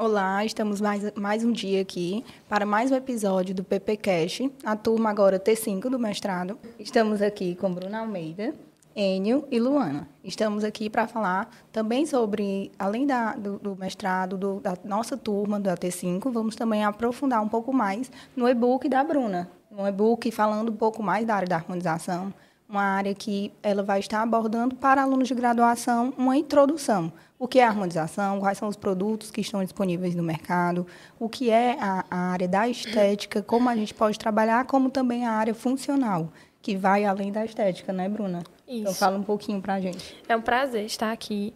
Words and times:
Olá, 0.00 0.44
estamos 0.44 0.80
mais, 0.80 1.12
mais 1.16 1.44
um 1.44 1.50
dia 1.50 1.82
aqui 1.82 2.24
para 2.48 2.64
mais 2.64 2.92
um 2.92 2.94
episódio 2.94 3.52
do 3.52 3.64
PPCast, 3.64 4.48
a 4.64 4.76
turma 4.76 5.10
agora 5.10 5.40
T5 5.40 5.90
do 5.90 5.98
mestrado. 5.98 6.56
Estamos 6.78 7.20
aqui 7.20 7.56
com 7.56 7.74
Bruna 7.74 7.98
Almeida, 7.98 8.54
Enio 8.94 9.44
e 9.50 9.58
Luana. 9.58 10.08
Estamos 10.22 10.62
aqui 10.62 10.88
para 10.88 11.08
falar 11.08 11.50
também 11.72 12.06
sobre, 12.06 12.70
além 12.78 13.08
da, 13.08 13.32
do, 13.32 13.58
do 13.58 13.74
mestrado, 13.74 14.38
do, 14.38 14.60
da 14.60 14.78
nossa 14.84 15.16
turma 15.16 15.58
da 15.58 15.76
T5, 15.76 16.30
vamos 16.30 16.54
também 16.54 16.84
aprofundar 16.84 17.42
um 17.42 17.48
pouco 17.48 17.72
mais 17.72 18.08
no 18.36 18.48
e-book 18.48 18.88
da 18.88 19.02
Bruna. 19.02 19.50
Um 19.68 19.84
e-book 19.84 20.30
falando 20.30 20.70
um 20.70 20.76
pouco 20.76 21.02
mais 21.02 21.26
da 21.26 21.34
área 21.34 21.48
da 21.48 21.56
harmonização, 21.56 22.32
uma 22.68 22.82
área 22.82 23.14
que 23.14 23.50
ela 23.62 23.82
vai 23.82 23.98
estar 23.98 24.20
abordando 24.20 24.74
para 24.74 25.02
alunos 25.02 25.26
de 25.26 25.34
graduação 25.34 26.12
uma 26.18 26.36
introdução. 26.36 27.10
O 27.38 27.48
que 27.48 27.60
é 27.60 27.64
a 27.64 27.68
harmonização, 27.68 28.40
quais 28.40 28.58
são 28.58 28.68
os 28.68 28.76
produtos 28.76 29.30
que 29.30 29.40
estão 29.40 29.62
disponíveis 29.62 30.14
no 30.14 30.22
mercado, 30.22 30.86
o 31.18 31.28
que 31.28 31.50
é 31.50 31.78
a, 31.80 32.04
a 32.10 32.16
área 32.32 32.48
da 32.48 32.68
estética, 32.68 33.40
como 33.40 33.68
a 33.68 33.76
gente 33.76 33.94
pode 33.94 34.18
trabalhar, 34.18 34.66
como 34.66 34.90
também 34.90 35.24
a 35.24 35.32
área 35.32 35.54
funcional, 35.54 36.30
que 36.60 36.76
vai 36.76 37.04
além 37.04 37.32
da 37.32 37.44
estética, 37.44 37.92
né, 37.92 38.08
Bruna? 38.08 38.42
Então, 38.66 38.74
Isso. 38.74 38.80
Então, 38.82 38.94
fala 38.94 39.16
um 39.16 39.22
pouquinho 39.22 39.62
para 39.62 39.74
a 39.74 39.80
gente. 39.80 40.16
É 40.28 40.36
um 40.36 40.42
prazer 40.42 40.84
estar 40.84 41.12
aqui 41.12 41.54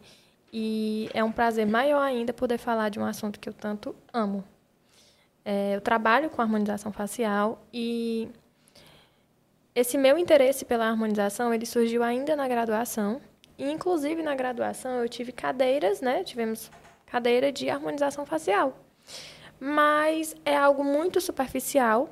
e 0.52 1.10
é 1.12 1.22
um 1.22 1.32
prazer 1.32 1.66
maior 1.66 2.00
ainda 2.00 2.32
poder 2.32 2.58
falar 2.58 2.88
de 2.88 2.98
um 3.00 3.04
assunto 3.04 3.38
que 3.40 3.48
eu 3.48 3.52
tanto 3.52 3.94
amo. 4.12 4.44
É, 5.44 5.74
eu 5.74 5.80
trabalho 5.80 6.30
com 6.30 6.40
harmonização 6.40 6.92
facial 6.92 7.60
e 7.72 8.28
esse 9.74 9.96
meu 9.96 10.18
interesse 10.18 10.64
pela 10.64 10.86
harmonização, 10.86 11.52
ele 11.52 11.64
surgiu 11.64 12.02
ainda 12.02 12.36
na 12.36 12.46
graduação. 12.46 13.20
E, 13.56 13.70
inclusive, 13.70 14.22
na 14.22 14.34
graduação, 14.34 15.02
eu 15.02 15.08
tive 15.08 15.32
cadeiras, 15.32 16.00
né? 16.00 16.22
Tivemos 16.22 16.70
cadeira 17.06 17.50
de 17.50 17.70
harmonização 17.70 18.26
facial. 18.26 18.78
Mas 19.58 20.34
é 20.44 20.56
algo 20.56 20.84
muito 20.84 21.20
superficial 21.20 22.10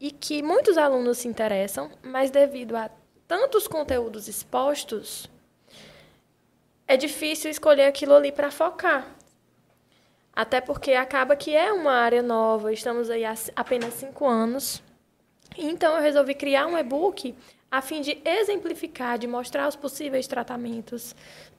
e 0.00 0.10
que 0.10 0.42
muitos 0.42 0.76
alunos 0.76 1.18
se 1.18 1.28
interessam, 1.28 1.90
mas 2.02 2.30
devido 2.30 2.76
a 2.76 2.90
tantos 3.28 3.68
conteúdos 3.68 4.28
expostos, 4.28 5.30
é 6.88 6.96
difícil 6.96 7.50
escolher 7.50 7.86
aquilo 7.86 8.14
ali 8.14 8.32
para 8.32 8.50
focar. 8.50 9.06
Até 10.32 10.60
porque 10.60 10.92
acaba 10.92 11.36
que 11.36 11.54
é 11.54 11.72
uma 11.72 11.92
área 11.92 12.22
nova, 12.22 12.72
estamos 12.72 13.10
aí 13.10 13.24
há 13.24 13.34
apenas 13.54 13.94
cinco 13.94 14.26
anos 14.26 14.82
então 15.58 15.96
eu 15.96 16.02
resolvi 16.02 16.34
criar 16.34 16.66
um 16.66 16.76
e-book 16.76 17.34
a 17.70 17.82
fim 17.82 18.00
de 18.00 18.18
exemplificar, 18.24 19.18
de 19.18 19.26
mostrar 19.26 19.68
os 19.68 19.76
possíveis 19.76 20.26
tratamentos, 20.26 21.14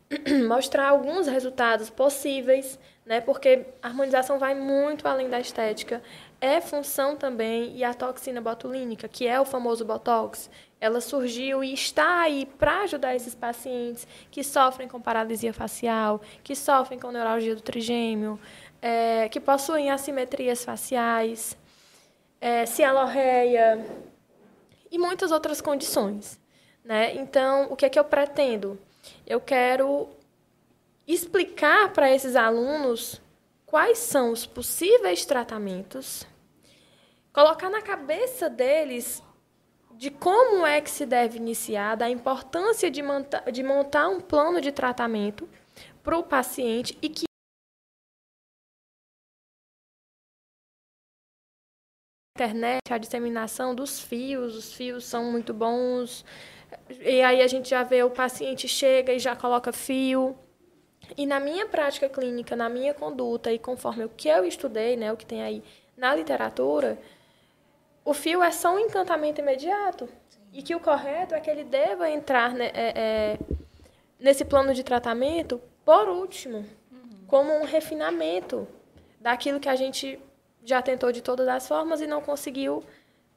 mostrar 0.48 0.90
alguns 0.90 1.28
resultados 1.28 1.90
possíveis, 1.90 2.80
né? 3.06 3.20
Porque 3.22 3.66
a 3.82 3.88
harmonização 3.88 4.40
vai 4.40 4.56
muito 4.56 5.08
além 5.08 5.30
da 5.30 5.40
estética. 5.40 6.02
É 6.40 6.62
função 6.62 7.16
também 7.16 7.76
e 7.76 7.84
a 7.84 7.94
toxina 7.94 8.40
botulínica, 8.40 9.08
que 9.08 9.28
é 9.28 9.40
o 9.40 9.46
famoso 9.46 9.84
botox, 9.84 10.50
ela 10.80 11.02
surgiu 11.02 11.64
e 11.64 11.74
está 11.74 12.22
aí 12.22 12.46
para 12.46 12.82
ajudar 12.82 13.16
esses 13.16 13.34
pacientes 13.34 14.08
que 14.30 14.44
sofrem 14.44 14.88
com 14.88 15.02
paralisia 15.02 15.52
facial, 15.52 16.22
que 16.44 16.56
sofrem 16.56 17.00
com 17.00 17.12
neuralgia 17.12 17.56
do 17.56 17.62
trigêmeo, 17.62 18.40
é, 18.82 19.28
que 19.30 19.40
possuem 19.40 19.90
assimetrias 19.90 20.64
faciais 20.64 21.58
é, 22.40 22.66
cialorreia 22.66 23.86
e 24.92 24.98
muitas 24.98 25.32
outras 25.32 25.62
condições. 25.62 26.40
Né? 26.84 27.16
Então, 27.16 27.68
o 27.72 27.76
que 27.76 27.86
é 27.86 27.90
que 27.90 28.00
eu 28.00 28.06
pretendo? 28.06 28.80
Eu 29.26 29.40
quero 29.40 30.10
explicar 31.06 31.92
para 31.94 32.14
esses 32.14 32.36
alunos 32.36 33.22
quais 33.66 33.98
são 33.98 34.32
os 34.32 34.46
possíveis 34.46 35.26
tratamentos, 35.26 36.26
colocar 37.34 37.70
na 37.70 37.82
cabeça 37.82 38.50
deles 38.50 39.22
de 39.94 40.12
como 40.12 40.66
é 40.66 40.80
que 40.80 40.90
se 40.90 41.06
deve 41.06 41.38
iniciar, 41.38 41.96
da 41.96 42.10
importância 42.10 42.90
de 42.90 43.02
de 43.52 43.64
montar 43.64 44.08
um 44.10 44.22
plano 44.22 44.62
de 44.62 44.72
tratamento 44.72 45.50
para 46.04 46.18
o 46.18 46.24
paciente 46.24 46.98
e 47.02 47.10
que 47.10 47.27
internet, 52.38 52.82
a 52.92 53.00
disseminação 53.00 53.74
dos 53.74 54.00
fios, 54.00 54.56
os 54.56 54.74
fios 54.74 55.06
são 55.06 55.32
muito 55.32 55.54
bons. 55.54 56.24
E 57.02 57.22
aí 57.24 57.42
a 57.42 57.48
gente 57.48 57.70
já 57.70 57.84
vê 57.84 58.04
o 58.04 58.12
paciente 58.12 58.68
chega 58.68 59.12
e 59.12 59.20
já 59.20 59.36
coloca 59.36 59.72
fio. 59.72 60.38
E 61.18 61.26
na 61.26 61.40
minha 61.40 61.66
prática 61.66 62.08
clínica, 62.08 62.56
na 62.56 62.70
minha 62.70 62.94
conduta 62.94 63.52
e 63.52 63.58
conforme 63.58 64.06
o 64.06 64.10
que 64.10 64.28
eu 64.28 64.46
estudei, 64.46 64.96
né, 64.96 65.12
o 65.12 65.18
que 65.18 65.26
tem 65.26 65.42
aí 65.42 65.64
na 65.96 66.14
literatura, 66.14 67.00
o 68.06 68.14
fio 68.14 68.44
é 68.44 68.52
só 68.52 68.76
um 68.76 68.80
encantamento 68.80 69.42
imediato. 69.42 70.08
Sim. 70.30 70.40
E 70.54 70.62
que 70.62 70.76
o 70.76 70.80
correto 70.80 71.34
é 71.34 71.40
que 71.40 71.50
ele 71.50 71.64
deva 71.64 72.10
entrar 72.10 72.54
né, 72.54 72.68
é, 72.74 72.94
é, 72.96 73.38
nesse 74.20 74.46
plano 74.46 74.74
de 74.74 74.84
tratamento 74.84 75.60
por 75.84 76.08
último, 76.08 76.60
uhum. 76.92 77.26
como 77.26 77.54
um 77.54 77.64
refinamento 77.64 78.68
daquilo 79.20 79.60
que 79.60 79.70
a 79.70 79.76
gente 79.76 80.20
já 80.68 80.82
tentou 80.82 81.14
de 81.14 81.22
todas 81.22 81.48
as 81.48 81.66
formas 81.66 82.02
e 82.02 82.08
não 82.08 82.22
conseguiu 82.22 82.84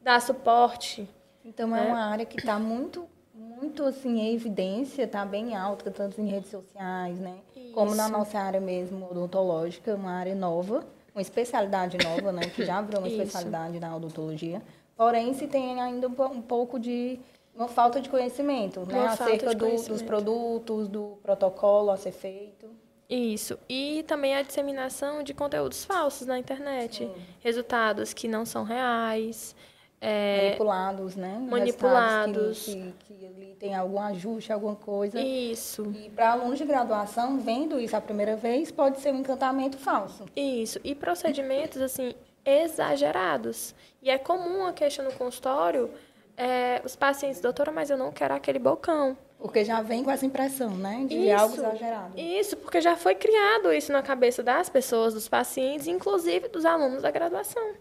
dar 0.01 0.21
suporte. 0.21 1.09
Então 1.45 1.75
é 1.75 1.81
né? 1.81 1.87
é 1.87 1.93
uma 1.93 2.05
área 2.07 2.27
que 2.27 2.39
está 2.39 2.59
muito, 2.59 3.09
muito 3.33 3.85
assim 3.85 4.19
em 4.19 4.35
evidência, 4.35 5.05
está 5.05 5.25
bem 5.25 5.57
alta, 5.57 5.93
tanto 5.93 6.21
em 6.21 6.27
redes 6.27 6.51
sociais, 6.51 7.21
né? 7.21 7.39
Isso. 7.55 7.73
Como 7.73 7.95
na 7.95 8.09
nossa 8.09 8.37
área 8.37 8.61
mesmo 8.61 9.09
odontológica, 9.09 9.95
uma 9.95 10.11
área 10.11 10.35
nova, 10.35 10.85
uma 11.15 11.23
especialidade 11.23 11.97
nova, 12.05 12.33
né? 12.33 12.43
Que 12.49 12.65
já 12.65 12.83
virou 12.83 13.01
uma 13.01 13.09
Isso. 13.09 13.19
especialidade 13.19 13.79
na 13.79 13.95
odontologia. 13.95 14.61
Porém, 14.97 15.33
se 15.33 15.47
tem 15.47 15.81
ainda 15.81 16.09
um 16.09 16.43
pouco 16.43 16.81
de 16.81 17.21
uma 17.55 17.69
falta 17.69 18.01
de 18.01 18.09
conhecimento, 18.09 18.85
né? 18.87 19.07
Acerca 19.07 19.55
do, 19.55 19.69
dos 19.69 20.03
produtos, 20.03 20.89
do 20.89 21.17
protocolo 21.23 21.93
a 21.93 21.97
ser 21.97 22.13
feito. 22.13 22.69
Isso. 23.11 23.59
E 23.69 24.05
também 24.07 24.37
a 24.37 24.43
disseminação 24.43 25.23
de 25.23 25.35
conteúdos 25.35 25.85
falsos 25.85 26.27
na 26.27 26.39
internet. 26.39 26.99
Sim. 26.99 27.13
Resultados 27.41 28.15
que 28.15 28.29
não 28.29 28.47
são 28.47 28.63
reais. 28.63 29.57
É, 30.01 30.45
manipulados, 30.45 31.17
né? 31.17 31.39
Manipulados. 31.39 32.65
Que, 32.65 32.95
que, 33.01 33.15
que, 33.15 33.27
ali 33.27 33.57
tem 33.59 33.75
algum 33.75 34.01
ajuste, 34.01 34.53
alguma 34.53 34.77
coisa. 34.77 35.21
Isso. 35.21 35.93
E 35.95 36.09
para 36.09 36.33
alunos 36.33 36.59
de 36.59 36.65
graduação, 36.65 37.39
vendo 37.39 37.79
isso 37.79 37.95
a 37.95 38.01
primeira 38.01 38.37
vez, 38.37 38.71
pode 38.71 39.01
ser 39.01 39.13
um 39.13 39.19
encantamento 39.19 39.77
falso. 39.77 40.25
Isso. 40.35 40.81
E 40.83 40.95
procedimentos, 40.95 41.83
assim, 41.83 42.15
exagerados. 42.45 43.75
E 44.01 44.09
é 44.09 44.17
comum 44.17 44.65
a 44.65 44.73
queixa 44.73 45.03
no 45.03 45.13
consultório, 45.13 45.91
é, 46.37 46.81
os 46.85 46.97
pacientes, 46.97 47.41
doutora, 47.41 47.71
mas 47.71 47.91
eu 47.91 47.99
não 47.99 48.11
quero 48.11 48.33
aquele 48.33 48.59
bocão. 48.59 49.19
Porque 49.41 49.65
já 49.65 49.81
vem 49.81 50.05
com 50.05 50.11
essa 50.11 50.27
impressão, 50.27 50.77
né? 50.77 51.07
De 51.09 51.17
isso, 51.17 51.35
algo 51.35 51.55
exagerado. 51.55 52.21
Isso, 52.21 52.57
porque 52.59 52.81
já 52.81 52.95
foi 52.95 53.15
criado 53.15 53.73
isso 53.73 53.91
na 53.91 54.03
cabeça 54.03 54.43
das 54.43 54.69
pessoas, 54.69 55.15
dos 55.15 55.29
pacientes, 55.29 55.87
inclusive 55.87 56.49
dos 56.49 56.67
alunos 56.67 57.03
da 57.03 57.11
graduação. 57.11 57.73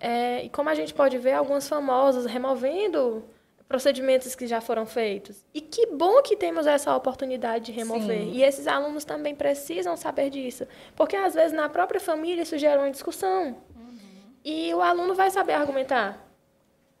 É, 0.00 0.44
e 0.44 0.48
como 0.50 0.68
a 0.68 0.74
gente 0.74 0.92
pode 0.92 1.16
ver, 1.18 1.32
alguns 1.32 1.68
famosos 1.68 2.26
removendo 2.26 3.24
procedimentos 3.68 4.34
que 4.34 4.46
já 4.46 4.60
foram 4.60 4.86
feitos. 4.86 5.44
E 5.54 5.60
que 5.60 5.86
bom 5.86 6.20
que 6.22 6.36
temos 6.36 6.66
essa 6.66 6.94
oportunidade 6.96 7.66
de 7.66 7.72
remover. 7.72 8.20
Sim. 8.20 8.32
E 8.32 8.42
esses 8.42 8.66
alunos 8.66 9.04
também 9.04 9.34
precisam 9.34 9.96
saber 9.96 10.30
disso. 10.30 10.66
Porque, 10.94 11.16
às 11.16 11.34
vezes, 11.34 11.52
na 11.52 11.68
própria 11.68 12.00
família, 12.00 12.42
isso 12.42 12.58
gera 12.58 12.80
uma 12.80 12.90
discussão. 12.90 13.56
Uhum. 13.74 13.98
E 14.44 14.74
o 14.74 14.82
aluno 14.82 15.14
vai 15.14 15.30
saber 15.30 15.54
argumentar. 15.54 16.25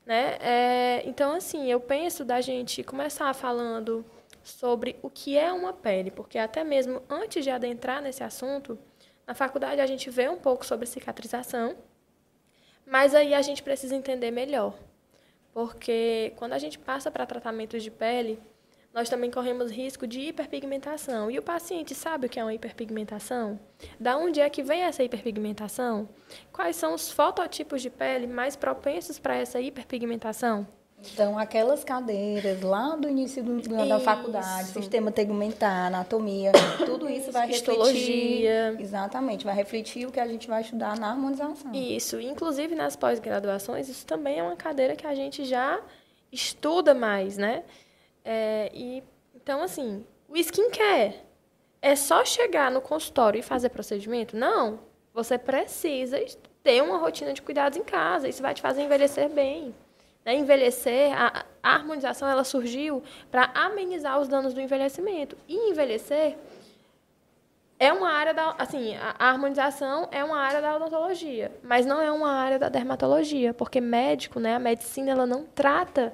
Né? 0.06 0.38
É, 0.40 1.02
então, 1.04 1.32
assim, 1.32 1.68
eu 1.68 1.80
penso 1.80 2.24
da 2.24 2.40
gente 2.40 2.84
começar 2.84 3.34
falando 3.34 4.04
sobre 4.44 4.96
o 5.02 5.10
que 5.10 5.36
é 5.36 5.52
uma 5.52 5.72
pele, 5.72 6.12
porque 6.12 6.38
até 6.38 6.62
mesmo 6.62 7.02
antes 7.10 7.42
de 7.42 7.50
adentrar 7.50 8.00
nesse 8.00 8.22
assunto, 8.22 8.78
na 9.26 9.34
faculdade 9.34 9.80
a 9.80 9.86
gente 9.86 10.08
vê 10.08 10.28
um 10.28 10.36
pouco 10.36 10.64
sobre 10.64 10.86
cicatrização, 10.86 11.76
mas 12.86 13.12
aí 13.12 13.34
a 13.34 13.42
gente 13.42 13.64
precisa 13.64 13.96
entender 13.96 14.30
melhor. 14.30 14.72
Porque 15.52 16.32
quando 16.36 16.52
a 16.52 16.58
gente 16.58 16.78
passa 16.78 17.10
para 17.10 17.26
tratamentos 17.26 17.82
de 17.82 17.90
pele, 17.90 18.38
nós 18.96 19.10
também 19.10 19.30
corremos 19.30 19.70
risco 19.70 20.06
de 20.06 20.20
hiperpigmentação. 20.20 21.30
E 21.30 21.38
o 21.38 21.42
paciente 21.42 21.94
sabe 21.94 22.26
o 22.26 22.30
que 22.30 22.40
é 22.40 22.42
uma 22.42 22.54
hiperpigmentação? 22.54 23.60
Da 24.00 24.16
onde 24.16 24.40
é 24.40 24.48
que 24.48 24.62
vem 24.62 24.84
essa 24.84 25.04
hiperpigmentação? 25.04 26.08
Quais 26.50 26.76
são 26.76 26.94
os 26.94 27.10
fototipos 27.10 27.82
de 27.82 27.90
pele 27.90 28.26
mais 28.26 28.56
propensos 28.56 29.18
para 29.18 29.36
essa 29.36 29.60
hiperpigmentação? 29.60 30.66
Então, 31.12 31.38
aquelas 31.38 31.84
cadeiras 31.84 32.62
lá 32.62 32.96
do 32.96 33.06
início 33.06 33.44
do, 33.44 33.60
da 33.86 34.00
faculdade, 34.00 34.68
sistema 34.68 35.12
tegumentar, 35.12 35.88
anatomia, 35.88 36.52
tudo 36.86 37.06
isso 37.06 37.30
vai 37.30 37.48
refletir. 37.48 38.46
Exatamente, 38.80 39.44
vai 39.44 39.54
refletir 39.54 40.06
o 40.06 40.10
que 40.10 40.18
a 40.18 40.26
gente 40.26 40.48
vai 40.48 40.62
estudar 40.62 40.98
na 40.98 41.10
harmonização. 41.10 41.70
Isso. 41.74 42.18
Inclusive, 42.18 42.74
nas 42.74 42.96
pós-graduações, 42.96 43.90
isso 43.90 44.06
também 44.06 44.38
é 44.38 44.42
uma 44.42 44.56
cadeira 44.56 44.96
que 44.96 45.06
a 45.06 45.14
gente 45.14 45.44
já 45.44 45.82
estuda 46.32 46.94
mais, 46.94 47.36
né? 47.36 47.62
É, 48.28 48.72
e, 48.74 49.04
então, 49.36 49.62
assim, 49.62 50.04
o 50.28 50.36
skincare 50.36 51.14
é 51.80 51.94
só 51.94 52.24
chegar 52.24 52.72
no 52.72 52.80
consultório 52.80 53.38
e 53.38 53.42
fazer 53.42 53.68
procedimento? 53.68 54.36
Não. 54.36 54.80
você 55.14 55.38
precisa 55.38 56.18
ter 56.62 56.82
uma 56.82 56.98
rotina 56.98 57.32
de 57.32 57.40
cuidados 57.40 57.78
em 57.78 57.84
casa. 57.84 58.28
Isso 58.28 58.42
vai 58.42 58.52
te 58.52 58.60
fazer 58.60 58.82
envelhecer 58.82 59.30
bem. 59.30 59.72
Né? 60.24 60.34
Envelhecer, 60.34 61.12
a, 61.16 61.46
a 61.62 61.74
harmonização 61.74 62.28
ela 62.28 62.42
surgiu 62.42 63.00
para 63.30 63.50
amenizar 63.54 64.18
os 64.20 64.26
danos 64.26 64.52
do 64.52 64.60
envelhecimento. 64.60 65.38
E 65.46 65.70
envelhecer 65.70 66.36
é 67.78 67.92
uma 67.92 68.10
área 68.10 68.34
da, 68.34 68.56
assim, 68.58 68.96
a 68.96 69.28
harmonização 69.28 70.08
é 70.10 70.24
uma 70.24 70.38
área 70.38 70.60
da 70.60 70.74
odontologia, 70.74 71.52
mas 71.62 71.86
não 71.86 72.00
é 72.00 72.10
uma 72.10 72.32
área 72.32 72.58
da 72.58 72.68
dermatologia, 72.68 73.54
porque 73.54 73.80
médico, 73.80 74.40
né, 74.40 74.56
a 74.56 74.58
medicina 74.58 75.12
ela 75.12 75.26
não 75.26 75.44
trata, 75.44 76.12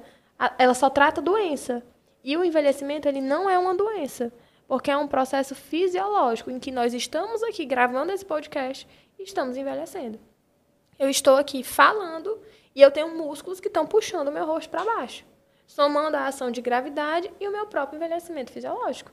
ela 0.59 0.73
só 0.73 0.89
trata 0.89 1.21
doença. 1.21 1.81
E 2.23 2.37
o 2.37 2.43
envelhecimento 2.43 3.07
ele 3.07 3.19
não 3.19 3.49
é 3.49 3.59
uma 3.59 3.75
doença, 3.75 4.31
porque 4.67 4.89
é 4.89 4.97
um 4.97 5.07
processo 5.07 5.53
fisiológico 5.53 6.49
em 6.49 6.59
que 6.59 6.71
nós 6.71 6.93
estamos 6.93 7.43
aqui 7.43 7.65
gravando 7.65 8.11
esse 8.11 8.25
podcast 8.25 8.87
e 9.19 9.23
estamos 9.23 9.57
envelhecendo. 9.57 10.19
Eu 10.97 11.09
estou 11.09 11.35
aqui 11.35 11.63
falando 11.63 12.41
e 12.73 12.81
eu 12.81 12.91
tenho 12.91 13.15
músculos 13.15 13.59
que 13.59 13.67
estão 13.67 13.85
puxando 13.85 14.29
o 14.29 14.31
meu 14.31 14.45
rosto 14.45 14.69
para 14.69 14.85
baixo, 14.85 15.25
somando 15.67 16.15
a 16.15 16.27
ação 16.27 16.49
de 16.49 16.61
gravidade 16.61 17.31
e 17.39 17.47
o 17.47 17.51
meu 17.51 17.65
próprio 17.67 17.97
envelhecimento 17.97 18.51
fisiológico. 18.51 19.11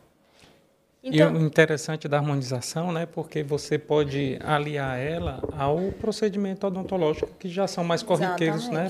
Então, 1.02 1.34
e 1.34 1.38
o 1.38 1.46
interessante 1.46 2.06
da 2.06 2.18
harmonização, 2.18 2.92
né, 2.92 3.06
porque 3.06 3.42
você 3.42 3.78
pode 3.78 4.38
aliar 4.44 4.98
ela 4.98 5.42
ao 5.56 5.78
procedimento 5.98 6.66
odontológico 6.66 7.30
que 7.38 7.48
já 7.48 7.66
são 7.66 7.82
mais 7.82 8.02
corriqueiros, 8.02 8.68
né, 8.68 8.86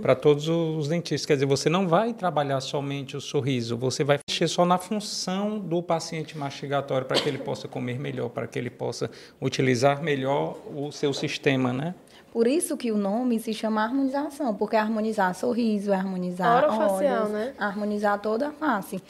para 0.00 0.14
todos 0.14 0.48
os 0.48 0.88
dentistas. 0.88 1.26
Quer 1.26 1.34
dizer, 1.34 1.44
você 1.44 1.68
não 1.68 1.86
vai 1.86 2.14
trabalhar 2.14 2.62
somente 2.62 3.14
o 3.14 3.20
sorriso, 3.20 3.76
você 3.76 4.02
vai 4.02 4.18
mexer 4.26 4.48
só 4.48 4.64
na 4.64 4.78
função 4.78 5.58
do 5.58 5.82
paciente 5.82 6.36
mastigatório 6.36 7.06
para 7.06 7.20
que 7.20 7.28
ele 7.28 7.38
possa 7.38 7.68
comer 7.68 7.98
melhor, 7.98 8.30
para 8.30 8.46
que 8.46 8.58
ele 8.58 8.70
possa 8.70 9.10
utilizar 9.38 10.02
melhor 10.02 10.56
o 10.74 10.90
seu 10.90 11.12
sistema, 11.12 11.74
né? 11.74 11.94
Por 12.32 12.46
isso 12.46 12.76
que 12.76 12.90
o 12.90 12.96
nome 12.96 13.38
se 13.38 13.52
chama 13.52 13.82
harmonização, 13.82 14.54
porque 14.54 14.76
é 14.76 14.78
harmonizar 14.78 15.34
sorriso, 15.34 15.92
é 15.92 15.96
harmonizar 15.96 16.70
olhos, 16.70 17.30
né? 17.30 17.54
harmonizar 17.58 18.20
toda 18.20 18.48
a 18.48 18.52
face 18.52 19.02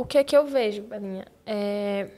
o 0.00 0.04
que 0.06 0.16
é 0.16 0.24
que 0.24 0.36
eu 0.36 0.46
vejo, 0.46 0.82
Belinha? 0.82 1.26
É... 1.44 2.08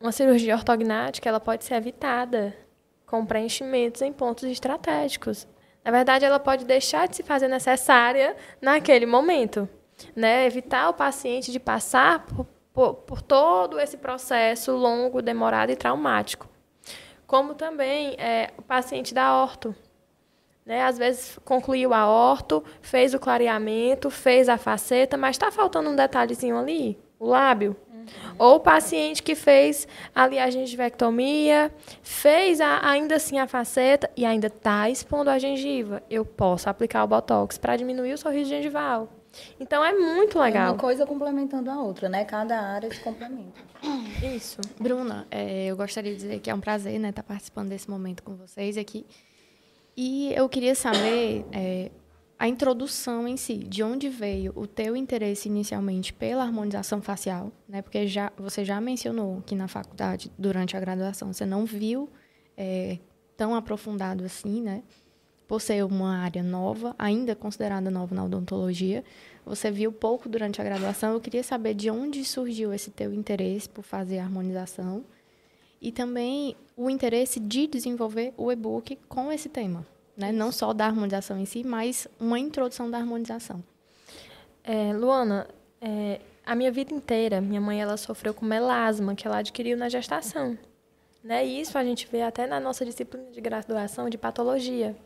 Uma 0.00 0.12
cirurgia 0.12 0.54
ortognática 0.54 1.28
ela 1.28 1.40
pode 1.40 1.64
ser 1.64 1.74
evitada 1.74 2.56
com 3.04 3.26
preenchimentos 3.26 4.00
em 4.00 4.12
pontos 4.12 4.44
estratégicos. 4.44 5.46
Na 5.84 5.90
verdade, 5.90 6.24
ela 6.24 6.38
pode 6.38 6.64
deixar 6.64 7.08
de 7.08 7.16
se 7.16 7.22
fazer 7.22 7.48
necessária 7.48 8.36
naquele 8.62 9.06
momento. 9.06 9.68
Né? 10.14 10.46
Evitar 10.46 10.88
o 10.88 10.94
paciente 10.94 11.50
de 11.50 11.58
passar 11.58 12.26
por, 12.26 12.46
por, 12.72 12.94
por 12.94 13.22
todo 13.22 13.80
esse 13.80 13.96
processo 13.96 14.72
longo, 14.72 15.20
demorado 15.20 15.70
e 15.70 15.76
traumático. 15.76 16.48
Como 17.26 17.54
também 17.54 18.14
é, 18.18 18.52
o 18.56 18.62
paciente 18.62 19.12
da 19.12 19.42
orto. 19.42 19.74
Né? 20.68 20.82
Às 20.82 20.98
vezes 20.98 21.38
concluiu 21.46 21.94
a 21.94 22.06
orto, 22.06 22.62
fez 22.82 23.14
o 23.14 23.18
clareamento, 23.18 24.10
fez 24.10 24.50
a 24.50 24.58
faceta, 24.58 25.16
mas 25.16 25.36
está 25.36 25.50
faltando 25.50 25.88
um 25.88 25.96
detalhezinho 25.96 26.58
ali, 26.58 26.98
o 27.18 27.26
lábio. 27.26 27.74
Uhum. 27.90 28.06
Ou 28.38 28.56
o 28.56 28.60
paciente 28.60 29.22
que 29.22 29.34
fez 29.34 29.88
ali 30.14 30.38
a 30.38 30.50
gengivectomia, 30.50 31.72
fez 32.02 32.60
a, 32.60 32.86
ainda 32.86 33.16
assim 33.16 33.38
a 33.38 33.46
faceta 33.46 34.10
e 34.14 34.26
ainda 34.26 34.48
está 34.48 34.90
expondo 34.90 35.30
a 35.30 35.38
gengiva. 35.38 36.02
Eu 36.10 36.22
posso 36.22 36.68
aplicar 36.68 37.02
o 37.02 37.06
botox 37.06 37.56
para 37.56 37.74
diminuir 37.74 38.12
o 38.12 38.18
sorriso 38.18 38.50
gengival. 38.50 39.08
Então 39.58 39.82
é 39.82 39.94
muito 39.94 40.38
legal. 40.38 40.66
É 40.66 40.70
uma 40.72 40.78
coisa 40.78 41.06
complementando 41.06 41.70
a 41.70 41.80
outra, 41.80 42.10
né? 42.10 42.26
Cada 42.26 42.60
área 42.60 42.92
se 42.92 43.00
complementa. 43.00 43.58
Isso. 44.36 44.60
Bruna, 44.78 45.26
é, 45.30 45.64
eu 45.64 45.76
gostaria 45.78 46.12
de 46.12 46.18
dizer 46.18 46.40
que 46.40 46.50
é 46.50 46.54
um 46.54 46.60
prazer 46.60 46.98
né, 46.98 47.08
estar 47.08 47.22
tá 47.22 47.28
participando 47.28 47.70
desse 47.70 47.88
momento 47.88 48.22
com 48.22 48.34
vocês 48.36 48.76
aqui. 48.76 49.06
E 50.00 50.32
eu 50.32 50.48
queria 50.48 50.76
saber 50.76 51.44
é, 51.50 51.90
a 52.38 52.46
introdução 52.46 53.26
em 53.26 53.36
si, 53.36 53.56
de 53.56 53.82
onde 53.82 54.08
veio 54.08 54.52
o 54.54 54.64
teu 54.64 54.94
interesse 54.94 55.48
inicialmente 55.48 56.12
pela 56.12 56.44
harmonização 56.44 57.02
facial, 57.02 57.50
né? 57.68 57.82
Porque 57.82 58.06
já 58.06 58.30
você 58.38 58.64
já 58.64 58.80
mencionou 58.80 59.42
que 59.44 59.56
na 59.56 59.66
faculdade, 59.66 60.30
durante 60.38 60.76
a 60.76 60.80
graduação, 60.80 61.32
você 61.32 61.44
não 61.44 61.64
viu 61.66 62.08
é, 62.56 63.00
tão 63.36 63.56
aprofundado 63.56 64.22
assim, 64.22 64.62
né? 64.62 64.84
Por 65.48 65.60
ser 65.60 65.84
uma 65.84 66.18
área 66.18 66.44
nova, 66.44 66.94
ainda 66.96 67.34
considerada 67.34 67.90
nova 67.90 68.14
na 68.14 68.24
odontologia, 68.24 69.02
você 69.44 69.68
viu 69.68 69.90
pouco 69.90 70.28
durante 70.28 70.60
a 70.60 70.64
graduação. 70.64 71.14
Eu 71.14 71.20
queria 71.20 71.42
saber 71.42 71.74
de 71.74 71.90
onde 71.90 72.24
surgiu 72.24 72.72
esse 72.72 72.92
teu 72.92 73.12
interesse 73.12 73.68
por 73.68 73.82
fazer 73.82 74.20
harmonização 74.20 75.04
e 75.80 75.92
também 75.92 76.56
o 76.76 76.90
interesse 76.90 77.40
de 77.40 77.66
desenvolver 77.66 78.32
o 78.36 78.50
e-book 78.50 78.96
com 79.08 79.32
esse 79.32 79.48
tema. 79.48 79.86
Né? 80.16 80.32
Não 80.32 80.50
só 80.50 80.72
da 80.72 80.86
harmonização 80.86 81.38
em 81.38 81.44
si, 81.44 81.64
mas 81.64 82.08
uma 82.18 82.38
introdução 82.38 82.90
da 82.90 82.98
harmonização. 82.98 83.62
É, 84.64 84.92
Luana, 84.92 85.48
é, 85.80 86.20
a 86.44 86.54
minha 86.54 86.72
vida 86.72 86.92
inteira, 86.92 87.40
minha 87.40 87.60
mãe 87.60 87.80
ela 87.80 87.96
sofreu 87.96 88.34
com 88.34 88.44
melasma, 88.44 89.14
que 89.14 89.26
ela 89.26 89.38
adquiriu 89.38 89.76
na 89.76 89.88
gestação. 89.88 90.58
Né? 91.22 91.46
E 91.46 91.60
isso 91.60 91.76
a 91.78 91.84
gente 91.84 92.08
vê 92.10 92.22
até 92.22 92.46
na 92.46 92.58
nossa 92.58 92.84
disciplina 92.84 93.30
de 93.30 93.40
graduação 93.40 94.08
de 94.08 94.18
patologia. 94.18 94.96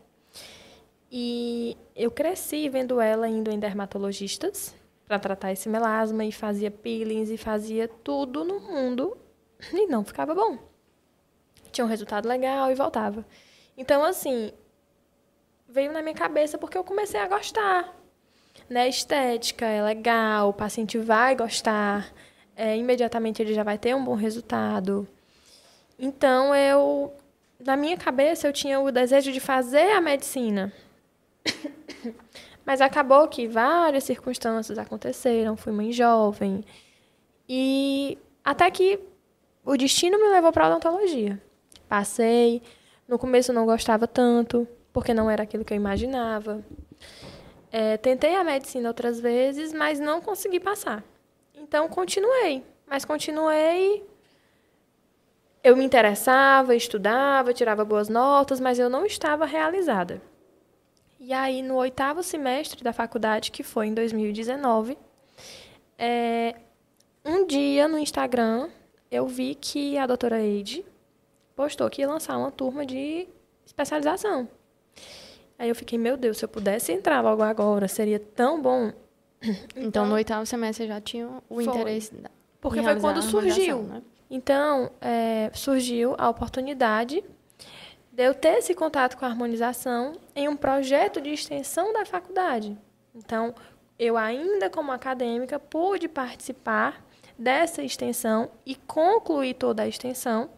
E 1.11 1.77
eu 1.95 2.11
cresci 2.11 2.69
vendo 2.69 3.01
ela 3.01 3.29
indo 3.29 3.51
em 3.51 3.59
dermatologistas 3.59 4.75
para 5.07 5.19
tratar 5.19 5.53
esse 5.53 5.69
melasma 5.69 6.25
e 6.25 6.33
fazia 6.33 6.71
peelings 6.71 7.29
e 7.29 7.37
fazia 7.37 7.87
tudo 7.87 8.45
no 8.45 8.61
mundo 8.61 9.17
e 9.73 9.87
não 9.87 10.05
ficava 10.05 10.35
bom. 10.35 10.59
Tinha 11.71 11.85
um 11.85 11.89
resultado 11.89 12.29
legal 12.29 12.71
e 12.71 12.75
voltava. 12.75 13.25
Então, 13.77 14.05
assim, 14.05 14.53
veio 15.69 15.93
na 15.93 16.03
minha 16.03 16.15
cabeça 16.15 16.59
porque 16.59 16.77
eu 16.77 16.85
comecei 16.85 17.21
a 17.21 17.29
gostar. 17.29 17.95
Né? 18.69 18.89
Estética 18.89 19.67
é 19.67 19.83
legal, 19.83 20.51
o 20.51 20.53
paciente 20.53 20.99
vai 20.99 21.35
gostar, 21.35 22.13
é, 22.55 22.77
imediatamente 22.77 23.41
ele 23.41 23.55
já 23.55 23.63
vai 23.63 23.79
ter 23.79 23.95
um 23.95 24.05
bom 24.05 24.15
resultado. 24.15 25.09
Então, 25.99 26.55
eu, 26.55 27.13
na 27.59 27.77
minha 27.77 27.97
cabeça, 27.97 28.47
eu 28.47 28.53
tinha 28.53 28.81
o 28.81 28.91
desejo 28.91 29.33
de 29.33 29.41
fazer 29.41 29.93
a 29.93 30.01
medicina. 30.01 30.73
Mas 32.65 32.81
acabou 32.81 33.27
que 33.29 33.49
várias 33.49 34.05
circunstâncias 34.05 34.79
aconteceram, 34.79 35.57
fui 35.57 35.73
mãe 35.73 35.91
jovem. 35.91 36.65
E 37.49 38.19
até 38.45 38.71
que 38.71 39.01
o 39.65 39.77
destino 39.77 40.19
me 40.19 40.29
levou 40.29 40.53
para 40.53 40.69
odontologia. 40.69 41.41
Passei, 41.89 42.63
no 43.07 43.19
começo 43.19 43.53
não 43.53 43.67
gostava 43.67 44.07
tanto, 44.07 44.67
porque 44.93 45.15
não 45.15 45.31
era 45.31 45.43
aquilo 45.43 45.65
que 45.65 45.73
eu 45.73 45.77
imaginava. 45.77 46.65
É, 47.71 47.97
tentei 47.97 48.35
a 48.35 48.45
medicina 48.45 48.89
outras 48.89 49.21
vezes, 49.21 49.73
mas 49.73 49.99
não 50.01 50.21
consegui 50.21 50.61
passar. 50.61 51.05
Então, 51.55 51.89
continuei. 51.89 52.63
Mas 52.87 53.05
continuei. 53.05 54.05
Eu 55.65 55.77
me 55.77 55.85
interessava, 55.85 56.75
estudava, 56.75 57.55
tirava 57.55 57.85
boas 57.85 58.09
notas, 58.09 58.61
mas 58.61 58.79
eu 58.79 58.91
não 58.91 59.07
estava 59.07 59.47
realizada. 59.47 60.21
E 61.21 61.33
aí, 61.33 61.63
no 61.63 61.77
oitavo 61.77 62.23
semestre 62.23 62.83
da 62.83 62.93
faculdade, 62.93 63.53
que 63.53 63.63
foi 63.63 63.87
em 63.87 63.95
2019, 63.95 64.99
é, 65.97 66.57
um 67.25 67.47
dia 67.47 67.87
no 67.87 67.97
Instagram 67.97 68.69
eu 69.13 69.27
vi 69.27 69.55
que 69.55 69.99
a 69.99 70.07
doutora 70.07 70.41
Eide 70.41 70.83
postou 71.55 71.91
que 71.91 72.01
ia 72.01 72.09
lançar 72.09 72.39
uma 72.39 72.51
turma 72.51 72.87
de 72.87 73.29
especialização. 73.65 74.49
Aí 75.59 75.69
eu 75.69 75.75
fiquei, 75.75 75.99
meu 75.99 76.17
Deus, 76.17 76.39
se 76.39 76.45
eu 76.47 76.49
pudesse 76.49 76.93
entrar 76.93 77.21
logo 77.21 77.43
agora, 77.43 77.87
seria 77.87 78.19
tão 78.19 78.61
bom. 78.61 78.91
Então, 79.43 79.55
então 79.77 80.07
no 80.07 80.15
oitavo 80.15 80.47
semestre 80.47 80.87
já 80.87 80.99
tinha 80.99 81.29
o 81.29 81.55
foi. 81.57 81.65
interesse. 81.65 82.13
Porque 82.59 82.83
foi 82.83 82.99
quando 82.99 83.21
surgiu. 83.21 83.83
Né? 83.83 84.03
Então, 84.31 84.91
é, 84.99 85.51
surgiu 85.53 86.15
a 86.17 86.31
oportunidade 86.31 87.23
de 88.11 88.23
eu 88.23 88.33
ter 88.33 88.59
esse 88.59 88.75
contato 88.75 89.19
com 89.19 89.27
a 89.27 89.29
harmonização 89.29 90.15
em 90.35 90.49
um 90.49 90.57
projeto 90.57 91.21
de 91.21 91.31
extensão 91.31 91.93
da 91.93 92.07
faculdade. 92.07 92.79
Então, 93.15 93.55
eu 93.99 94.17
ainda 94.17 94.71
como 94.71 94.91
acadêmica 94.91 95.59
pude 95.59 96.09
participar 96.09 97.05
dessa 97.39 97.83
extensão 97.83 98.51
e 98.65 98.75
concluí 98.75 99.55
toda 99.55 99.83
a 99.83 99.89
extensão 99.89 100.51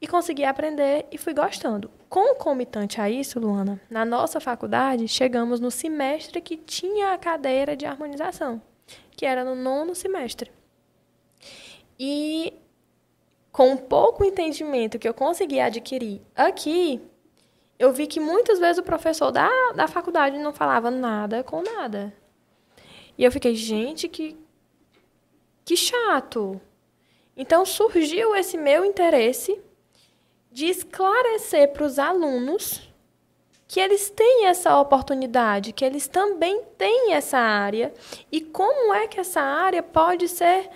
e 0.00 0.06
consegui 0.06 0.44
aprender 0.44 1.06
e 1.10 1.16
fui 1.16 1.32
gostando. 1.32 1.90
Concomitante 2.08 3.00
a 3.00 3.08
isso, 3.08 3.40
Luana, 3.40 3.80
na 3.90 4.04
nossa 4.04 4.38
faculdade, 4.40 5.08
chegamos 5.08 5.60
no 5.60 5.70
semestre 5.70 6.40
que 6.40 6.56
tinha 6.56 7.12
a 7.12 7.18
cadeira 7.18 7.76
de 7.76 7.86
harmonização, 7.86 8.60
que 9.12 9.24
era 9.24 9.44
no 9.44 9.54
nono 9.54 9.94
semestre. 9.94 10.52
E 11.98 12.52
com 13.50 13.76
pouco 13.76 14.24
entendimento 14.24 14.98
que 14.98 15.08
eu 15.08 15.14
consegui 15.14 15.60
adquirir 15.60 16.20
aqui, 16.34 17.00
eu 17.78 17.92
vi 17.92 18.06
que 18.06 18.20
muitas 18.20 18.58
vezes 18.58 18.78
o 18.78 18.82
professor 18.82 19.30
da, 19.30 19.48
da 19.74 19.88
faculdade 19.88 20.38
não 20.38 20.52
falava 20.52 20.90
nada 20.90 21.42
com 21.42 21.62
nada. 21.62 22.12
E 23.16 23.24
eu 23.24 23.32
fiquei, 23.32 23.54
gente, 23.54 24.08
que, 24.08 24.36
que 25.64 25.76
chato. 25.76 26.60
Então 27.36 27.64
surgiu 27.64 28.34
esse 28.34 28.56
meu 28.56 28.84
interesse 28.84 29.60
de 30.52 30.66
esclarecer 30.66 31.72
para 31.72 31.84
os 31.84 31.98
alunos 31.98 32.88
que 33.66 33.80
eles 33.80 34.08
têm 34.08 34.46
essa 34.46 34.78
oportunidade, 34.78 35.72
que 35.72 35.84
eles 35.84 36.06
também 36.06 36.62
têm 36.78 37.14
essa 37.14 37.38
área 37.38 37.92
e 38.30 38.40
como 38.40 38.94
é 38.94 39.08
que 39.08 39.18
essa 39.18 39.40
área 39.40 39.82
pode 39.82 40.28
ser, 40.28 40.70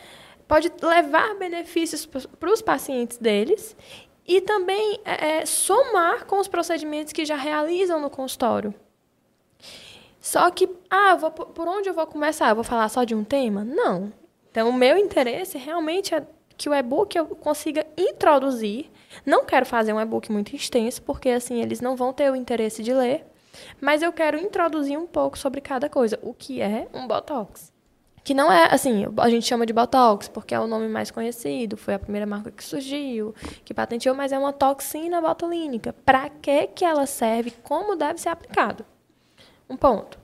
pode 0.49 0.73
levar 0.83 1.37
benefícios 1.37 2.07
para 2.07 2.53
os 2.53 2.61
pacientes 2.61 3.19
deles 3.19 3.77
e 4.27 4.41
também 4.41 4.99
é, 5.05 5.39
é, 5.39 5.47
somar 5.47 6.27
com 6.27 6.41
os 6.41 6.49
procedimentos 6.49 7.13
que 7.13 7.25
já 7.25 7.37
realizam 7.37 8.01
no 8.01 8.11
consultório. 8.11 8.75
Só 10.21 10.51
que, 10.51 10.69
ah, 10.91 11.15
vou, 11.15 11.31
por 11.31 11.69
onde 11.69 11.89
eu 11.89 11.95
vou 11.95 12.07
começar? 12.07 12.49
Eu 12.49 12.57
vou 12.57 12.65
falar 12.65 12.89
só 12.89 13.05
de 13.05 13.15
um 13.15 13.23
tema? 13.23 13.65
Não. 13.65 14.13
Então, 14.51 14.69
o 14.69 14.73
meu 14.73 14.97
interesse 14.97 15.59
realmente 15.59 16.15
é 16.15 16.27
que 16.59 16.69
o 16.69 16.75
e-book 16.75 17.17
eu 17.17 17.27
consiga 17.27 17.87
introduzir. 17.97 18.91
Não 19.25 19.45
quero 19.45 19.65
fazer 19.65 19.93
um 19.93 20.01
e-book 20.01 20.31
muito 20.31 20.55
extenso, 20.55 21.01
porque 21.03 21.31
assim 21.31 21.63
eles 21.63 21.81
não 21.81 21.97
vão 21.97 22.13
ter 22.13 22.31
o 22.31 22.37
interesse 22.37 22.83
de 22.83 22.93
ler, 22.93 23.25
mas 23.81 24.03
eu 24.03 24.13
quero 24.13 24.37
introduzir 24.39 24.99
um 24.99 25.07
pouco 25.07 25.39
sobre 25.39 25.61
cada 25.61 25.89
coisa, 25.89 26.19
o 26.21 26.35
que 26.35 26.61
é 26.61 26.89
um 26.93 27.07
botox. 27.07 27.73
Que 28.25 28.35
não 28.35 28.53
é, 28.53 28.69
assim, 28.75 29.07
a 29.17 29.31
gente 29.31 29.47
chama 29.47 29.65
de 29.65 29.73
botox 29.73 30.29
porque 30.29 30.55
é 30.55 30.61
o 30.61 30.67
nome 30.67 30.89
mais 30.89 31.11
conhecido, 31.11 31.77
foi 31.77 31.95
a 31.95 31.99
primeira 31.99 32.27
marca 32.27 32.51
que 32.51 32.63
surgiu, 32.63 33.35
que 33.65 33.73
patenteou, 33.73 34.15
mas 34.15 34.33
é 34.33 34.39
uma 34.39 34.53
toxina 34.53 35.21
botulínica. 35.21 35.95
Para 36.05 36.29
que 36.29 36.67
que 36.67 36.85
ela 36.85 37.07
serve? 37.07 37.53
Como 37.63 37.97
deve 37.97 38.21
ser 38.21 38.29
aplicado? 38.29 38.85
Um 39.71 39.77
ponto. 39.77 40.19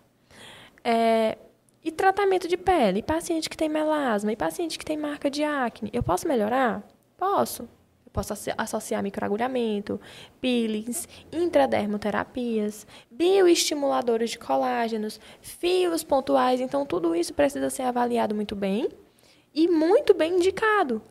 É, 0.83 1.38
e 1.85 1.93
tratamento 1.93 2.49
de 2.49 2.57
pele, 2.57 3.00
e 3.00 3.03
paciente 3.03 3.50
que 3.50 3.57
tem 3.57 3.69
melasma, 3.69 4.33
e 4.33 4.37
paciente 4.37 4.79
que 4.79 4.85
tem 4.85 4.97
marca 4.97 5.31
de 5.31 5.45
acne, 5.45 5.91
eu 5.93 6.03
posso 6.03 6.26
melhorar? 6.26 6.83
Posso. 7.17 7.64
Eu 8.07 8.11
posso 8.11 8.33
associar 8.57 9.03
microagulhamento, 9.03 10.00
peelings, 10.41 11.07
intradermoterapias, 11.31 12.87
bioestimuladores 13.11 14.31
de 14.31 14.38
colágenos, 14.38 15.21
fios 15.43 16.03
pontuais. 16.03 16.61
Então, 16.61 16.87
tudo 16.87 17.14
isso 17.14 17.35
precisa 17.35 17.69
ser 17.69 17.83
avaliado 17.83 18.35
muito 18.35 18.57
bem 18.57 18.88
e 19.55 19.69
muito 19.69 20.14
bem 20.14 20.37
indicado. 20.37 21.03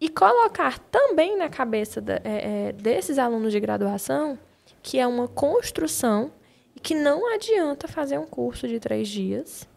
E 0.00 0.08
colocar 0.08 0.78
também 0.78 1.36
na 1.36 1.48
cabeça 1.48 2.02
é, 2.24 2.68
é, 2.68 2.72
desses 2.72 3.18
alunos 3.18 3.52
de 3.52 3.60
graduação 3.60 4.38
que 4.82 4.98
é 4.98 5.06
uma 5.06 5.28
construção 5.28 6.32
e 6.74 6.80
que 6.80 6.94
não 6.94 7.32
adianta 7.32 7.86
fazer 7.86 8.18
um 8.18 8.26
curso 8.26 8.66
de 8.66 8.80
três 8.80 9.08
dias 9.08 9.68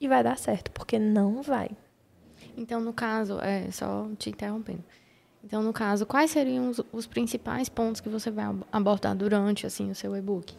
e 0.00 0.08
vai 0.08 0.22
dar 0.22 0.38
certo, 0.38 0.70
porque 0.70 0.98
não 0.98 1.42
vai. 1.42 1.70
Então, 2.56 2.80
no 2.80 2.92
caso, 2.92 3.40
é 3.40 3.70
só 3.70 4.08
te 4.18 4.30
interrompendo. 4.30 4.84
Então, 5.42 5.62
no 5.62 5.72
caso, 5.72 6.06
quais 6.06 6.30
seriam 6.30 6.70
os, 6.70 6.80
os 6.92 7.06
principais 7.06 7.68
pontos 7.68 8.00
que 8.00 8.08
você 8.08 8.30
vai 8.30 8.46
abordar 8.72 9.14
durante 9.14 9.66
assim 9.66 9.90
o 9.90 9.94
seu 9.94 10.16
e-book? 10.16 10.54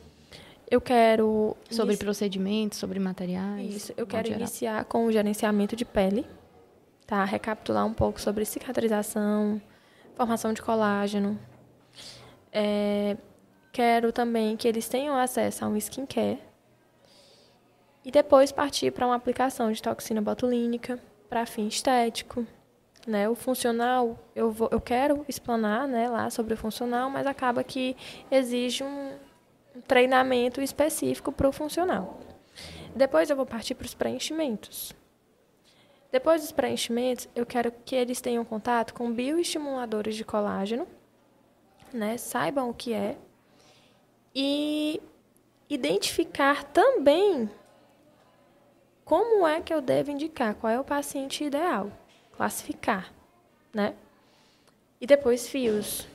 Eu 0.69 0.81
quero 0.81 1.55
sobre 1.69 1.93
inici... 1.93 2.03
procedimentos, 2.03 2.77
sobre 2.77 2.99
materiais. 2.99 3.75
Isso, 3.75 3.93
eu 3.97 4.05
quero 4.05 4.27
geral. 4.27 4.41
iniciar 4.41 4.85
com 4.85 5.05
o 5.05 5.11
gerenciamento 5.11 5.75
de 5.75 5.85
pele, 5.85 6.25
tá? 7.05 7.23
Recapitular 7.23 7.85
um 7.85 7.93
pouco 7.93 8.19
sobre 8.19 8.45
cicatrização, 8.45 9.61
formação 10.15 10.53
de 10.53 10.61
colágeno. 10.61 11.39
É... 12.51 13.17
Quero 13.71 14.11
também 14.11 14.55
que 14.55 14.67
eles 14.67 14.87
tenham 14.87 15.17
acesso 15.17 15.65
a 15.65 15.67
um 15.67 15.75
skincare, 15.75 16.39
e 18.05 18.11
depois 18.11 18.51
partir 18.51 18.91
para 18.91 19.07
uma 19.07 19.15
aplicação 19.15 19.71
de 19.71 19.81
toxina 19.81 20.21
botulínica 20.21 20.99
para 21.27 21.45
fim 21.45 21.67
estético. 21.67 22.45
Né? 23.07 23.27
O 23.27 23.35
funcional, 23.35 24.17
eu, 24.35 24.51
vou, 24.51 24.69
eu 24.71 24.79
quero 24.79 25.25
explanar 25.27 25.87
né, 25.87 26.07
lá 26.07 26.29
sobre 26.29 26.53
o 26.53 26.57
funcional, 26.57 27.09
mas 27.09 27.25
acaba 27.25 27.63
que 27.63 27.97
exige 28.31 28.83
um, 28.83 29.11
treinamento 29.87 30.61
específico 30.61 31.31
para 31.31 31.49
o 31.49 31.51
funcional. 31.51 32.19
Depois 32.95 33.29
eu 33.29 33.35
vou 33.35 33.45
partir 33.45 33.75
para 33.75 33.85
os 33.85 33.93
preenchimentos. 33.93 34.93
Depois 36.11 36.41
dos 36.41 36.51
preenchimentos, 36.51 37.27
eu 37.35 37.45
quero 37.45 37.71
que 37.83 37.95
eles 37.95 38.21
tenham 38.21 38.45
contato 38.45 38.93
com 38.93 39.11
bioestimuladores 39.11 40.15
de 40.15 40.23
colágeno, 40.23 40.87
né? 41.91 42.17
saibam 42.17 42.69
o 42.69 42.73
que 42.73 42.93
é, 42.93 43.17
e 44.33 45.01
identificar 45.69 46.63
também 46.63 47.49
como 49.05 49.47
é 49.47 49.61
que 49.61 49.71
eu 49.71 49.81
devo 49.81 50.09
indicar? 50.09 50.55
Qual 50.55 50.73
é 50.73 50.79
o 50.79 50.83
paciente 50.83 51.43
ideal? 51.43 51.91
Classificar, 52.35 53.13
né? 53.71 53.93
E 54.99 55.05
depois 55.05 55.47
fios. 55.47 56.07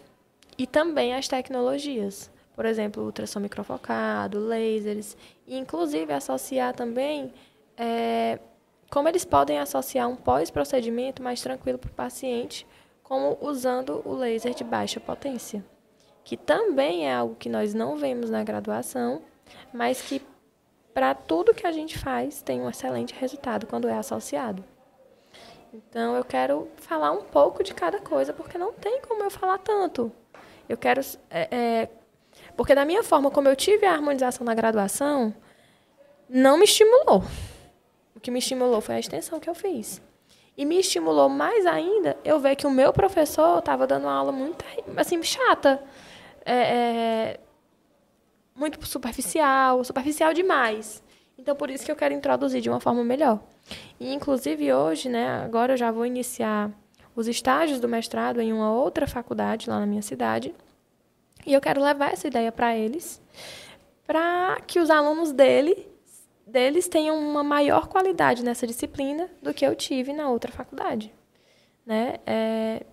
E 0.59 0.67
também 0.67 1.15
as 1.15 1.29
tecnologias. 1.29 2.31
Por 2.57 2.67
exemplo, 2.67 3.05
ultrassom 3.05 3.41
microfocado, 3.41 4.41
lasers. 4.41 5.17
E, 5.47 5.57
inclusive, 5.57 6.13
associar 6.13 6.75
também 6.75 7.33
é, 7.77 8.41
como 8.91 9.09
eles 9.09 9.25
podem 9.25 9.59
associar 9.59 10.09
um 10.09 10.17
pós-procedimento 10.17 11.23
mais 11.23 11.41
tranquilo 11.41 11.79
para 11.79 11.91
o 11.91 11.95
paciente, 11.95 12.67
como 13.05 13.39
usando 13.41 14.03
o 14.05 14.15
laser 14.15 14.53
de 14.53 14.65
baixa 14.65 14.99
potência. 14.99 15.65
Que 16.25 16.37
também 16.37 17.07
é 17.07 17.15
algo 17.15 17.37
que 17.37 17.49
nós 17.49 17.73
não 17.73 17.97
vemos 17.97 18.29
na 18.31 18.43
graduação, 18.43 19.23
mas 19.73 20.03
que 20.03 20.21
para 21.01 21.15
tudo 21.15 21.55
que 21.55 21.67
a 21.67 21.73
gente 21.73 21.97
faz 21.97 22.43
tem 22.43 22.61
um 22.61 22.69
excelente 22.69 23.15
resultado 23.15 23.67
quando 23.67 23.89
é 23.89 23.95
associado. 23.95 24.63
Então 25.73 26.15
eu 26.15 26.23
quero 26.23 26.69
falar 26.77 27.11
um 27.11 27.23
pouco 27.23 27.65
de 27.65 27.73
cada 27.73 27.99
coisa, 27.99 28.35
porque 28.35 28.59
não 28.59 28.71
tem 28.75 29.01
como 29.01 29.23
eu 29.23 29.31
falar 29.31 29.57
tanto. 29.57 30.13
Eu 30.69 30.77
quero. 30.77 31.01
É, 31.31 31.49
é, 31.51 31.89
porque 32.55 32.75
da 32.75 32.85
minha 32.85 33.03
forma, 33.03 33.31
como 33.31 33.49
eu 33.49 33.57
tive 33.57 33.87
a 33.87 33.93
harmonização 33.93 34.45
na 34.45 34.53
graduação, 34.53 35.35
não 36.29 36.59
me 36.59 36.65
estimulou. 36.65 37.25
O 38.15 38.21
que 38.21 38.31
me 38.31 38.39
estimulou 38.39 38.83
foi 38.83 38.97
a 38.97 39.01
extensão 39.01 39.41
que 39.41 39.49
eu 39.49 39.55
fiz. 39.55 40.03
E 40.55 40.67
me 40.67 40.79
estimulou 40.81 41.31
mais 41.31 41.65
ainda 41.65 42.19
eu 42.23 42.39
ver 42.39 42.57
que 42.57 42.67
o 42.67 42.71
meu 42.71 42.93
professor 42.93 43.61
estava 43.61 43.87
dando 43.87 44.03
uma 44.03 44.13
aula 44.13 44.33
muito 44.33 44.63
assim, 44.99 45.23
chata. 45.23 45.83
É, 46.45 46.55
é, 46.55 47.41
muito 48.61 48.87
superficial, 48.87 49.83
superficial 49.83 50.35
demais. 50.35 51.03
Então, 51.39 51.57
por 51.57 51.71
isso 51.71 51.87
que 51.87 51.91
eu 51.91 51.97
quero 51.97 52.13
introduzir 52.13 52.61
de 52.61 52.69
uma 52.69 52.79
forma 52.79 53.03
melhor. 53.03 53.41
E, 53.99 54.13
inclusive, 54.13 54.71
hoje, 54.71 55.09
né, 55.09 55.43
agora 55.43 55.73
eu 55.73 55.77
já 55.79 55.91
vou 55.91 56.05
iniciar 56.05 56.71
os 57.17 57.27
estágios 57.27 57.81
do 57.81 57.89
mestrado 57.89 58.39
em 58.39 58.53
uma 58.53 58.71
outra 58.71 59.07
faculdade 59.07 59.71
lá 59.71 59.81
na 59.81 59.87
minha 59.87 60.03
cidade. 60.03 60.55
E 61.47 61.55
eu 61.55 61.61
quero 61.61 61.83
levar 61.83 62.13
essa 62.13 62.29
ideia 62.29 62.53
para 62.53 62.77
eles, 62.77 63.23
para 64.07 64.61
que 64.67 64.79
os 64.79 64.91
alunos 64.91 65.33
dele, 65.33 65.89
deles 66.47 66.87
tenham 66.87 67.19
uma 67.19 67.43
maior 67.43 67.89
qualidade 67.89 68.45
nessa 68.45 68.67
disciplina 68.67 69.31
do 69.41 69.55
que 69.55 69.65
eu 69.65 69.75
tive 69.75 70.13
na 70.13 70.29
outra 70.29 70.53
faculdade. 70.53 71.11
Né? 71.87 72.17
É, 72.27 72.85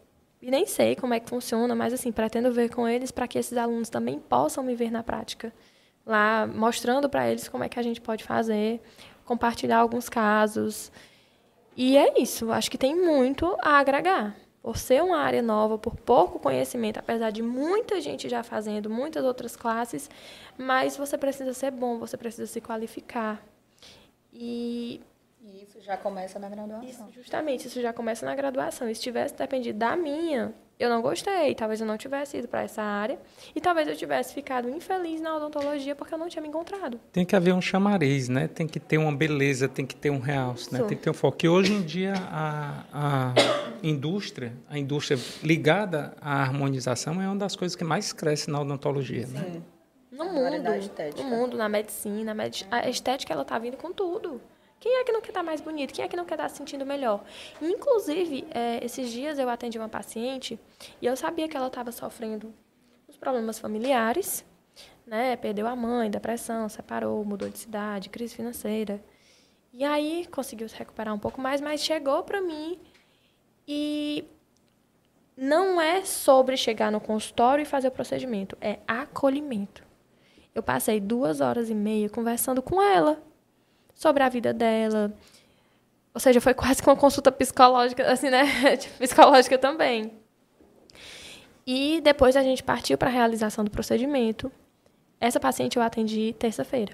e 0.42 0.52
nem 0.52 0.66
sei 0.66 0.96
como 0.96 1.14
é 1.14 1.20
que 1.20 1.30
funciona, 1.30 1.76
mas 1.76 1.94
assim, 1.94 2.12
pretendo 2.12 2.52
ver 2.52 2.70
com 2.70 2.88
eles 2.88 3.12
para 3.12 3.28
que 3.28 3.40
esses 3.40 3.58
alunos 3.58 3.90
também 3.90 4.20
possam 4.20 4.64
me 4.64 4.76
ver 4.76 4.92
na 4.92 5.02
prática. 5.02 5.52
Lá, 6.06 6.48
mostrando 6.48 7.10
para 7.10 7.30
eles 7.30 7.48
como 7.50 7.64
é 7.64 7.70
que 7.70 7.80
a 7.80 7.84
gente 7.84 8.00
pode 8.00 8.24
fazer, 8.24 8.80
compartilhar 9.26 9.80
alguns 9.80 10.08
casos. 10.08 10.92
E 11.76 11.98
é 11.98 12.22
isso, 12.22 12.52
acho 12.52 12.72
que 12.72 12.78
tem 12.78 12.96
muito 12.96 13.58
a 13.62 13.80
agregar. 13.80 14.36
Por 14.62 14.78
ser 14.78 15.02
uma 15.02 15.18
área 15.18 15.42
nova, 15.42 15.78
por 15.78 15.96
pouco 15.96 16.40
conhecimento, 16.40 16.98
apesar 17.00 17.32
de 17.32 17.42
muita 17.42 18.02
gente 18.02 18.28
já 18.28 18.44
fazendo 18.44 18.90
muitas 18.90 19.24
outras 19.24 19.56
classes, 19.56 20.10
mas 20.58 20.98
você 20.98 21.18
precisa 21.18 21.54
ser 21.54 21.72
bom, 21.72 21.98
você 21.98 22.18
precisa 22.18 22.46
se 22.48 22.60
qualificar. 22.60 23.42
E 24.34 25.02
isso 25.56 25.82
já 25.82 25.98
começa 25.98 26.38
na 26.40 26.50
graduação. 26.50 26.90
Isso, 26.90 27.06
justamente, 27.14 27.68
isso 27.68 27.82
já 27.82 27.94
começa 27.94 28.26
na 28.26 28.36
graduação. 28.36 28.90
E 28.90 28.96
se 28.96 29.02
tivesse 29.02 29.36
dependido 29.36 29.78
da 29.78 29.96
minha, 29.96 30.54
eu 30.80 30.90
não 30.90 31.02
gostei. 31.02 31.56
Talvez 31.56 31.82
eu 31.82 31.88
não 31.88 31.98
tivesse 31.98 32.38
ido 32.38 32.48
para 32.48 32.62
essa 32.62 32.82
área. 32.82 33.20
E 33.56 33.62
talvez 33.62 33.88
eu 33.88 33.96
tivesse 33.96 34.34
ficado 34.34 34.70
infeliz 34.70 35.22
na 35.22 35.36
odontologia 35.36 35.96
porque 35.96 36.14
eu 36.14 36.18
não 36.18 36.28
tinha 36.28 36.42
me 36.42 36.48
encontrado. 36.48 37.00
Tem 37.12 37.26
que 37.26 37.36
haver 37.36 37.54
um 37.54 37.62
chamariz, 37.62 38.30
né? 38.30 38.48
Tem 38.48 38.68
que 38.68 38.80
ter 38.80 38.98
uma 38.98 39.16
beleza, 39.16 39.68
tem 39.68 39.86
que 39.86 39.96
ter 39.96 40.10
um 40.10 40.20
realce, 40.20 40.72
né? 40.72 40.80
Tem 40.80 40.98
que 40.98 41.04
ter 41.04 41.10
um 41.10 41.14
foco. 41.14 41.38
Que 41.38 41.48
hoje 41.48 41.74
em 41.74 41.82
dia 41.82 42.14
a, 42.32 42.84
a 42.94 43.34
indústria, 43.82 44.54
a 44.70 44.78
indústria 44.78 45.20
ligada 45.44 46.16
à 46.22 46.42
harmonização 46.42 47.22
é 47.22 47.28
uma 47.28 47.38
das 47.38 47.56
coisas 47.56 47.76
que 47.76 47.84
mais 47.84 48.14
cresce 48.14 48.50
na 48.50 48.62
odontologia, 48.62 49.26
né? 49.28 49.44
Sim. 49.46 49.52
né? 49.52 49.62
No 50.12 50.26
mundo, 50.26 50.58
no 51.16 51.24
mundo, 51.26 51.58
na 51.58 51.70
medicina, 51.70 52.36
a 52.72 52.90
estética 52.90 53.34
ela 53.34 53.46
tá 53.46 53.60
vindo 53.60 53.78
com 53.78 53.94
tudo. 53.94 54.42
Quem 54.80 54.96
é 55.00 55.04
que 55.04 55.12
não 55.12 55.22
quer 55.22 55.30
estar 55.30 55.44
mais 55.44 55.60
bonito? 55.60 55.94
Quem 55.94 56.06
é 56.06 56.08
que 56.08 56.16
não 56.16 56.26
quer 56.26 56.36
estar 56.36 56.50
se 56.50 56.58
sentindo 56.58 56.86
melhor? 56.86 57.24
Inclusive, 57.62 58.48
é, 58.52 58.84
esses 58.86 59.12
dias 59.12 59.40
eu 59.40 59.50
atendi 59.50 59.78
uma 59.78 59.90
paciente 59.90 60.60
e 61.02 61.06
eu 61.06 61.16
sabia 61.16 61.48
que 61.48 61.58
ela 61.58 61.68
estava 61.68 61.92
sofrendo 61.92 62.54
os 63.08 63.18
problemas 63.18 63.58
familiares, 63.58 64.46
né? 65.06 65.36
Perdeu 65.36 65.66
a 65.66 65.76
mãe, 65.76 66.12
depressão, 66.12 66.70
separou, 66.70 67.26
mudou 67.26 67.50
de 67.50 67.58
cidade, 67.58 68.10
crise 68.10 68.36
financeira. 68.36 69.04
E 69.74 69.84
aí 69.84 70.28
conseguiu 70.32 70.70
se 70.70 70.76
recuperar 70.76 71.14
um 71.14 71.20
pouco 71.20 71.42
mais, 71.42 71.60
mas 71.60 71.82
chegou 71.82 72.24
para 72.24 72.40
mim 72.40 72.80
e 73.68 74.26
não 75.36 75.82
é 75.82 76.06
sobre 76.06 76.56
chegar 76.56 76.92
no 76.92 77.02
consultório 77.02 77.64
e 77.64 77.66
fazer 77.66 77.88
o 77.88 77.92
procedimento, 77.92 78.58
é 78.62 78.80
acolhimento. 78.88 79.84
Eu 80.54 80.64
passei 80.64 81.00
duas 81.00 81.42
horas 81.42 81.70
e 81.70 81.76
meia 81.76 82.10
conversando 82.10 82.62
com 82.62 82.82
ela 82.82 83.27
sobre 83.98 84.22
a 84.24 84.30
vida 84.30 84.54
dela. 84.54 85.12
Ou 86.14 86.20
seja, 86.20 86.40
foi 86.40 86.54
quase 86.54 86.82
que 86.82 86.88
uma 86.88 86.96
consulta 86.96 87.32
psicológica, 87.32 88.10
assim, 88.10 88.30
né? 88.30 88.46
psicológica 89.00 89.58
também. 89.58 90.14
E 91.66 92.00
depois 92.02 92.36
a 92.38 92.44
gente 92.44 92.64
partiu 92.64 92.98
para 92.98 93.10
a 93.10 93.12
realização 93.12 93.66
do 93.66 93.72
procedimento. 93.72 94.52
Essa 95.20 95.40
paciente 95.40 95.78
eu 95.78 95.84
atendi 95.84 96.34
terça-feira. 96.38 96.94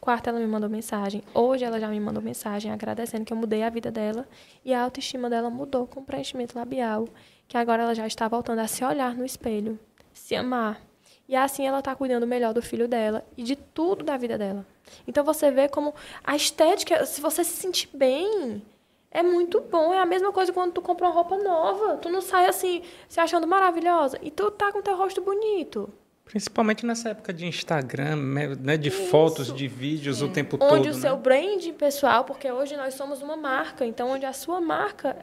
Quarta, 0.00 0.30
ela 0.30 0.38
me 0.38 0.46
mandou 0.46 0.70
mensagem. 0.70 1.22
Hoje, 1.34 1.64
ela 1.64 1.80
já 1.80 1.88
me 1.88 1.98
mandou 1.98 2.22
mensagem 2.22 2.70
agradecendo 2.70 3.24
que 3.24 3.32
eu 3.32 3.36
mudei 3.36 3.62
a 3.62 3.70
vida 3.70 3.90
dela. 3.90 4.26
E 4.64 4.72
a 4.72 4.82
autoestima 4.82 5.28
dela 5.28 5.50
mudou 5.50 5.86
com 5.86 6.00
o 6.00 6.04
preenchimento 6.04 6.56
labial. 6.58 7.08
Que 7.48 7.56
agora 7.56 7.82
ela 7.82 7.94
já 7.94 8.06
está 8.06 8.28
voltando 8.28 8.60
a 8.60 8.66
se 8.66 8.84
olhar 8.84 9.14
no 9.14 9.24
espelho, 9.24 9.78
se 10.12 10.34
amar. 10.34 10.80
E 11.28 11.34
assim 11.34 11.66
ela 11.66 11.78
está 11.78 11.94
cuidando 11.94 12.26
melhor 12.26 12.52
do 12.52 12.60
filho 12.60 12.86
dela 12.86 13.24
e 13.36 13.42
de 13.42 13.56
tudo 13.56 14.04
da 14.04 14.16
vida 14.16 14.36
dela. 14.36 14.66
Então 15.06 15.24
você 15.24 15.50
vê 15.50 15.68
como 15.68 15.94
a 16.22 16.36
estética, 16.36 17.06
se 17.06 17.20
você 17.20 17.42
se 17.42 17.56
sentir 17.56 17.88
bem, 17.94 18.62
é 19.10 19.22
muito 19.22 19.60
bom. 19.60 19.94
É 19.94 20.00
a 20.00 20.06
mesma 20.06 20.32
coisa 20.32 20.52
quando 20.52 20.72
tu 20.72 20.82
compra 20.82 21.06
uma 21.06 21.14
roupa 21.14 21.38
nova. 21.38 21.96
Tu 21.96 22.08
não 22.10 22.20
sai 22.20 22.46
assim, 22.46 22.82
se 23.08 23.20
achando 23.20 23.46
maravilhosa. 23.46 24.18
E 24.20 24.30
tu 24.30 24.50
tá 24.50 24.70
com 24.72 24.82
teu 24.82 24.96
rosto 24.96 25.22
bonito. 25.22 25.88
Principalmente 26.24 26.84
nessa 26.84 27.10
época 27.10 27.32
de 27.32 27.46
Instagram, 27.46 28.16
né, 28.16 28.76
de 28.76 28.88
Isso. 28.88 29.06
fotos, 29.08 29.52
de 29.52 29.68
vídeos 29.68 30.22
o 30.22 30.28
tempo 30.28 30.56
onde 30.56 30.66
todo. 30.66 30.78
Onde 30.78 30.88
o 30.88 30.94
né? 30.94 31.00
seu 31.00 31.16
brand 31.16 31.64
pessoal, 31.72 32.24
porque 32.24 32.50
hoje 32.50 32.76
nós 32.76 32.94
somos 32.94 33.20
uma 33.20 33.36
marca, 33.36 33.84
então 33.84 34.08
onde 34.08 34.24
a 34.24 34.32
sua 34.32 34.60
marca 34.60 35.16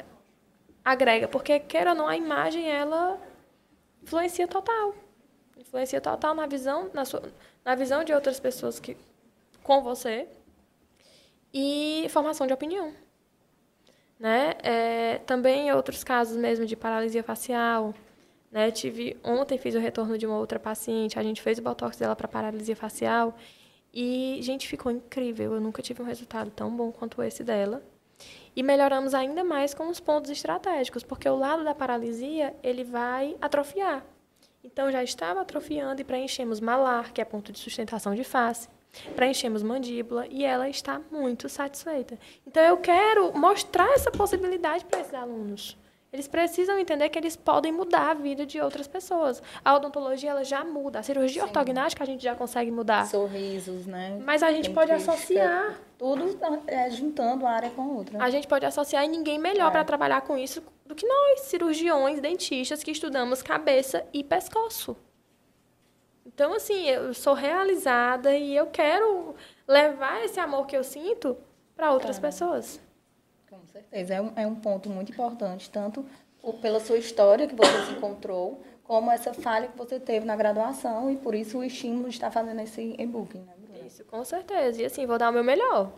agrega, 0.86 1.28
porque 1.28 1.60
queira 1.60 1.92
ou 1.92 1.96
não, 1.96 2.08
a 2.08 2.16
imagem 2.16 2.70
ela 2.70 3.20
influencia 4.04 4.48
total. 4.48 4.94
Influencia 5.62 6.02
total 6.02 6.34
na 6.34 6.48
visão, 6.48 6.90
na, 6.92 7.06
sua, 7.06 7.22
na 7.64 7.76
visão 7.76 8.04
de 8.04 8.12
outras 8.12 8.40
pessoas 8.40 8.80
que 8.80 8.98
com 9.62 9.84
você 9.84 10.28
e 11.54 12.08
formação 12.10 12.48
de 12.48 12.54
opinião. 12.54 12.92
Né? 14.20 14.56
É, 14.64 15.18
também 15.20 15.72
outros 15.72 16.04
casos 16.04 16.36
mesmo 16.36 16.66
de 16.66 16.76
paralisia 16.76 17.24
facial, 17.24 17.94
né? 18.52 18.72
Tive 18.72 19.18
ontem 19.24 19.58
fiz 19.58 19.76
o 19.76 19.80
retorno 19.80 20.18
de 20.18 20.26
uma 20.26 20.38
outra 20.38 20.60
paciente, 20.60 21.18
a 21.18 21.24
gente 21.24 21.42
fez 21.42 21.60
o 21.60 21.62
botox 21.62 21.98
dela 21.98 22.16
para 22.16 22.28
paralisia 22.28 22.76
facial 22.76 23.36
e 23.94 24.40
gente 24.42 24.68
ficou 24.68 24.92
incrível. 24.92 25.54
Eu 25.54 25.62
nunca 25.62 25.82
tive 25.82 26.02
um 26.02 26.06
resultado 26.06 26.50
tão 26.52 26.76
bom 26.76 26.92
quanto 26.92 27.22
esse 27.22 27.44
dela. 27.44 27.84
E 28.56 28.62
melhoramos 28.64 29.14
ainda 29.14 29.44
mais 29.44 29.74
com 29.74 29.88
os 29.90 30.00
pontos 30.00 30.30
estratégicos, 30.30 31.04
porque 31.04 31.28
o 31.30 31.38
lado 31.38 31.64
da 31.64 31.74
paralisia, 31.74 32.54
ele 32.62 32.84
vai 32.84 33.38
atrofiar. 33.42 34.04
Então 34.64 34.92
já 34.92 35.04
estava 35.04 35.42
atrofiando 35.42 36.02
e 36.02 36.04
preenchemos 36.04 36.60
malar, 36.60 37.12
que 37.12 37.22
é 37.22 37.26
ponto 37.26 37.52
de 37.52 37.60
sustentação 37.60 38.14
de 38.14 38.24
face. 38.24 38.70
Preenchemos 39.16 39.64
mandíbula 39.64 40.28
e 40.28 40.44
ela 40.44 40.70
está 40.70 41.02
muito 41.12 41.50
satisfeita. 41.50 42.20
Então 42.46 42.62
eu 42.62 42.78
quero 42.78 43.36
mostrar 43.38 43.92
essa 43.94 44.12
possibilidade 44.12 44.86
para 44.86 45.00
esses 45.00 45.14
alunos. 45.14 45.78
Eles 46.14 46.28
precisam 46.28 46.78
entender 46.78 47.08
que 47.08 47.18
eles 47.18 47.38
podem 47.38 47.72
mudar 47.72 48.12
a 48.12 48.14
vida 48.14 48.46
de 48.46 48.60
outras 48.60 48.86
pessoas. 48.86 49.42
A 49.64 49.74
odontologia 49.74 50.32
ela 50.32 50.44
já 50.44 50.62
muda. 50.62 51.00
A 51.00 51.04
cirurgia 51.04 51.44
Sim. 51.44 51.48
ortognática 51.48 52.04
a 52.04 52.06
gente 52.06 52.22
já 52.22 52.36
consegue 52.36 52.70
mudar. 52.70 53.06
Sorrisos, 53.08 53.86
né? 53.86 54.20
Mas 54.22 54.44
a 54.44 54.52
gente 54.52 54.66
Tem 54.66 54.74
pode 54.74 54.92
associar. 54.92 55.80
Tudo 55.98 56.38
é, 56.68 56.90
juntando 56.90 57.46
uma 57.46 57.52
área 57.52 57.70
com 57.70 57.96
outra. 57.96 58.22
A 58.22 58.30
gente 58.30 58.46
pode 58.46 58.66
associar 58.66 59.06
e 59.06 59.08
ninguém 59.08 59.40
melhor 59.40 59.70
é. 59.70 59.72
para 59.72 59.86
trabalhar 59.86 60.20
com 60.22 60.38
isso 60.38 60.62
do 60.86 60.94
que 60.94 61.08
nós, 61.08 61.42
cirurgiões, 61.42 62.20
dentistas, 62.20 62.84
que 62.84 62.92
estudamos 62.92 63.42
cabeça 63.42 64.06
e 64.12 64.22
pescoço. 64.22 64.98
Então, 66.26 66.54
assim, 66.54 66.88
eu 66.88 67.14
sou 67.14 67.34
realizada 67.34 68.36
e 68.36 68.54
eu 68.54 68.68
quero 68.68 69.34
levar 69.66 70.26
esse 70.26 70.42
amor 70.42 70.66
que 70.66 70.76
eu 70.76 70.84
sinto 70.84 71.38
para 71.74 71.94
outras 71.94 72.20
pessoas. 72.20 72.82
Com 73.52 73.68
certeza. 73.68 74.14
É 74.14 74.22
um, 74.22 74.32
é 74.38 74.48
um 74.48 74.56
ponto 74.56 74.90
muito 74.90 75.12
importante, 75.12 75.70
tanto 75.70 76.06
pela 76.62 76.80
sua 76.80 76.98
história 76.98 77.46
que 77.46 77.54
você 77.54 77.86
se 77.86 77.92
encontrou, 77.92 78.64
como 78.82 79.12
essa 79.12 79.34
falha 79.34 79.68
que 79.68 79.78
você 79.78 80.00
teve 80.00 80.26
na 80.26 80.38
graduação, 80.38 81.12
e 81.12 81.18
por 81.18 81.36
isso 81.36 81.60
o 81.60 81.64
estímulo 81.64 82.04
de 82.08 82.16
estar 82.16 82.32
fazendo 82.32 82.62
esse 82.62 82.96
e-book, 82.98 83.38
né, 83.38 83.54
Bruna? 83.58 83.86
Isso, 83.86 84.06
com 84.06 84.24
certeza. 84.24 84.82
E 84.82 84.86
assim, 84.86 85.06
vou 85.06 85.18
dar 85.18 85.30
o 85.30 85.34
meu 85.34 85.44
melhor. 85.44 85.92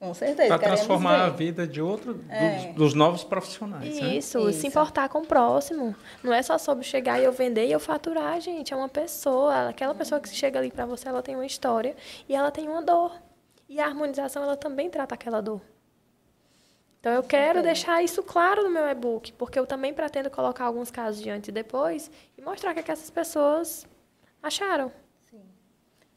Com 0.00 0.12
certeza. 0.14 0.48
Para 0.48 0.58
transformar 0.58 1.18
ver. 1.18 1.22
a 1.22 1.28
vida 1.28 1.66
de 1.66 1.80
outro, 1.80 2.24
é. 2.28 2.66
dos, 2.66 2.74
dos, 2.74 2.94
novos 2.94 3.22
profissionais. 3.22 4.00
Né? 4.00 4.16
Isso, 4.16 4.46
né? 4.46 4.52
se 4.52 4.66
importar 4.66 5.08
com 5.08 5.18
o 5.18 5.26
próximo. 5.26 5.94
Não 6.24 6.32
é 6.32 6.42
só 6.42 6.58
sobre 6.58 6.84
chegar 6.84 7.20
e 7.20 7.24
eu 7.24 7.32
vender 7.32 7.66
e 7.66 7.72
eu 7.72 7.78
faturar, 7.78 8.40
gente. 8.40 8.72
É 8.72 8.76
uma 8.76 8.88
pessoa. 8.88 9.68
Aquela 9.68 9.94
pessoa 9.94 10.18
que 10.18 10.28
chega 10.30 10.58
ali 10.58 10.72
para 10.72 10.86
você, 10.86 11.06
ela 11.06 11.22
tem 11.22 11.36
uma 11.36 11.46
história 11.46 11.94
e 12.28 12.34
ela 12.34 12.50
tem 12.50 12.66
uma 12.66 12.82
dor. 12.82 13.12
E 13.68 13.78
a 13.78 13.84
harmonização, 13.84 14.42
ela 14.42 14.56
também 14.56 14.88
trata 14.88 15.14
aquela 15.14 15.40
dor. 15.40 15.60
Então, 17.00 17.12
eu 17.12 17.22
quero 17.22 17.62
deixar 17.62 18.02
isso 18.04 18.22
claro 18.22 18.62
no 18.62 18.70
meu 18.70 18.86
e-book, 18.86 19.32
porque 19.32 19.58
eu 19.58 19.66
também 19.66 19.92
pretendo 19.92 20.30
colocar 20.30 20.66
alguns 20.66 20.90
casos 20.90 21.22
de 21.22 21.30
antes 21.30 21.48
e 21.48 21.52
depois 21.52 22.10
e 22.36 22.42
mostrar 22.42 22.72
o 22.72 22.74
que, 22.74 22.80
é 22.80 22.82
que 22.82 22.90
essas 22.90 23.08
pessoas 23.08 23.86
acharam. 24.42 24.92
Sim. 25.30 25.40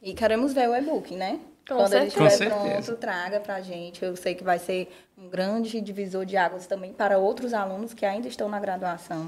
E 0.02 0.12
queremos 0.12 0.52
ver 0.52 0.68
o 0.68 0.76
e-book, 0.76 1.16
né? 1.16 1.40
Com 1.66 1.76
Quando 1.76 1.88
certeza. 1.88 2.20
ele 2.20 2.26
estiver 2.28 2.82
pronto, 2.82 2.96
traga 2.98 3.40
para 3.40 3.54
a 3.54 3.60
gente. 3.62 4.04
Eu 4.04 4.14
sei 4.14 4.34
que 4.34 4.44
vai 4.44 4.58
ser 4.58 4.94
um 5.16 5.30
grande 5.30 5.80
divisor 5.80 6.26
de 6.26 6.36
águas 6.36 6.66
também 6.66 6.92
para 6.92 7.16
outros 7.16 7.54
alunos 7.54 7.94
que 7.94 8.04
ainda 8.04 8.28
estão 8.28 8.46
na 8.46 8.60
graduação. 8.60 9.26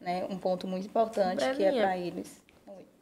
Né? 0.00 0.26
Um 0.28 0.36
ponto 0.36 0.66
muito 0.66 0.86
importante 0.86 1.48
que 1.54 1.62
é 1.62 1.70
para 1.70 1.96
eles. 1.96 2.42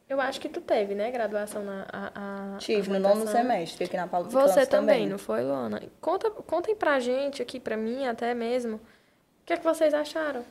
Eu 0.07 0.21
acho 0.21 0.39
que 0.39 0.47
tu 0.47 0.61
teve, 0.61 0.93
né, 0.93 1.09
graduação 1.09 1.63
na 1.63 1.85
a, 1.91 2.55
a 2.55 2.57
Tive, 2.57 2.89
no 2.91 2.99
nono 2.99 3.27
semestre, 3.27 3.85
aqui 3.85 3.97
na 3.97 4.07
Paulo 4.07 4.29
Você 4.29 4.65
também, 4.65 4.97
também, 4.97 5.09
não 5.09 5.17
foi, 5.17 5.41
Luana? 5.41 5.81
Conta, 5.99 6.29
contem 6.29 6.75
pra 6.75 6.99
gente 6.99 7.41
aqui, 7.41 7.59
pra 7.59 7.75
mim 7.75 8.05
até 8.05 8.33
mesmo, 8.35 8.75
o 8.75 8.81
que 9.45 9.53
é 9.53 9.57
que 9.57 9.63
vocês 9.63 9.93
acharam? 9.93 10.45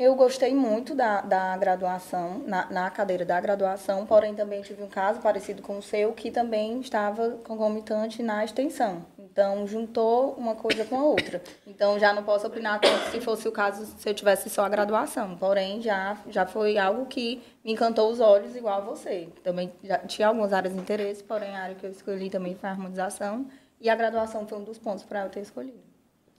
Eu 0.00 0.14
gostei 0.14 0.54
muito 0.54 0.94
da, 0.94 1.20
da 1.20 1.54
graduação, 1.58 2.42
na, 2.46 2.70
na 2.70 2.90
cadeira 2.90 3.22
da 3.22 3.38
graduação, 3.38 4.06
porém 4.06 4.34
também 4.34 4.62
tive 4.62 4.82
um 4.82 4.88
caso 4.88 5.20
parecido 5.20 5.60
com 5.60 5.76
o 5.76 5.82
seu, 5.82 6.14
que 6.14 6.30
também 6.30 6.80
estava 6.80 7.32
concomitante 7.44 8.22
na 8.22 8.42
extensão. 8.42 9.04
Então, 9.18 9.66
juntou 9.66 10.32
uma 10.38 10.54
coisa 10.54 10.86
com 10.86 10.98
a 10.98 11.04
outra. 11.04 11.42
Então, 11.66 11.98
já 11.98 12.14
não 12.14 12.22
posso 12.22 12.46
opinar 12.46 12.80
tanto 12.80 13.10
se 13.10 13.20
fosse 13.20 13.46
o 13.46 13.52
caso 13.52 13.84
se 13.98 14.08
eu 14.08 14.14
tivesse 14.14 14.48
só 14.48 14.64
a 14.64 14.70
graduação. 14.70 15.36
Porém, 15.36 15.82
já, 15.82 16.16
já 16.30 16.46
foi 16.46 16.78
algo 16.78 17.04
que 17.04 17.42
me 17.62 17.72
encantou 17.72 18.10
os 18.10 18.20
olhos, 18.20 18.56
igual 18.56 18.78
a 18.78 18.80
você. 18.80 19.28
Também 19.44 19.70
já 19.84 19.98
tinha 19.98 20.28
algumas 20.28 20.54
áreas 20.54 20.72
de 20.72 20.80
interesse, 20.80 21.22
porém, 21.22 21.54
a 21.54 21.64
área 21.64 21.74
que 21.74 21.84
eu 21.84 21.90
escolhi 21.90 22.30
também 22.30 22.54
foi 22.54 22.70
a 22.70 22.72
harmonização. 22.72 23.46
E 23.78 23.90
a 23.90 23.94
graduação 23.94 24.46
foi 24.46 24.56
um 24.56 24.64
dos 24.64 24.78
pontos 24.78 25.04
para 25.04 25.24
eu 25.24 25.28
ter 25.28 25.40
escolhido. 25.40 25.78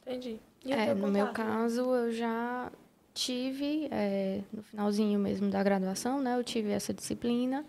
Entendi. 0.02 0.40
É, 0.68 0.96
no 0.96 1.10
meu 1.10 1.28
caso, 1.28 1.94
eu 1.94 2.12
já 2.12 2.72
tive, 3.14 3.88
é, 3.92 4.42
no 4.52 4.64
finalzinho 4.64 5.20
mesmo 5.20 5.50
da 5.50 5.62
graduação, 5.64 6.22
né, 6.22 6.38
eu 6.38 6.44
tive 6.44 6.70
essa 6.70 6.94
disciplina. 6.94 7.66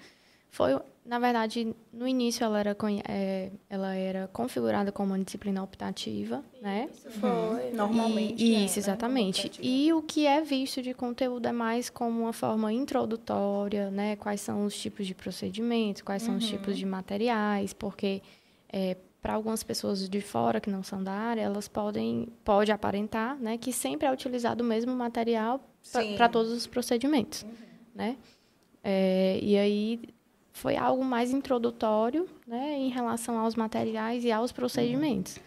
Foi, 0.50 0.78
na 1.04 1.18
verdade, 1.18 1.74
no 1.90 2.06
início 2.06 2.44
ela 2.44 2.60
era, 2.60 2.76
é, 3.08 3.50
ela 3.70 3.94
era 3.94 4.28
configurada 4.28 4.92
como 4.92 5.14
uma 5.14 5.24
disciplina 5.24 5.62
optativa, 5.62 6.44
né? 6.60 6.90
Isso 6.92 7.10
foi. 7.10 7.30
Uhum. 7.30 7.74
Normalmente. 7.74 8.44
E, 8.44 8.66
isso, 8.66 8.78
exatamente. 8.78 9.48
Né? 9.48 9.54
E 9.62 9.92
o 9.94 10.02
que 10.02 10.26
é 10.26 10.42
visto 10.42 10.82
de 10.82 10.92
conteúdo 10.92 11.46
é 11.46 11.52
mais 11.52 11.88
como 11.88 12.20
uma 12.20 12.34
forma 12.34 12.70
introdutória, 12.70 13.90
né? 13.90 14.14
Quais 14.16 14.42
são 14.42 14.66
os 14.66 14.78
tipos 14.78 15.06
de 15.06 15.14
procedimentos, 15.14 16.02
quais 16.02 16.22
são 16.22 16.32
uhum. 16.34 16.38
os 16.38 16.46
tipos 16.46 16.76
de 16.76 16.84
materiais, 16.84 17.72
porque 17.72 18.20
é, 18.70 18.98
para 19.22 19.34
algumas 19.34 19.62
pessoas 19.62 20.08
de 20.08 20.20
fora 20.20 20.60
que 20.60 20.68
não 20.68 20.82
são 20.82 21.02
da 21.02 21.12
área, 21.12 21.42
elas 21.42 21.68
podem 21.68 22.28
pode 22.44 22.72
aparentar, 22.72 23.38
né, 23.38 23.56
que 23.56 23.72
sempre 23.72 24.06
é 24.06 24.12
utilizado 24.12 24.64
o 24.64 24.66
mesmo 24.66 24.92
material 24.94 25.60
para 26.16 26.28
todos 26.28 26.50
os 26.50 26.66
procedimentos, 26.66 27.44
uhum. 27.44 27.50
né? 27.94 28.16
É, 28.82 29.38
e 29.40 29.56
aí 29.56 30.00
foi 30.52 30.76
algo 30.76 31.04
mais 31.04 31.30
introdutório, 31.30 32.28
né, 32.44 32.76
em 32.76 32.88
relação 32.88 33.38
aos 33.38 33.54
materiais 33.54 34.24
e 34.24 34.32
aos 34.32 34.50
procedimentos. 34.50 35.36
Uhum. 35.36 35.42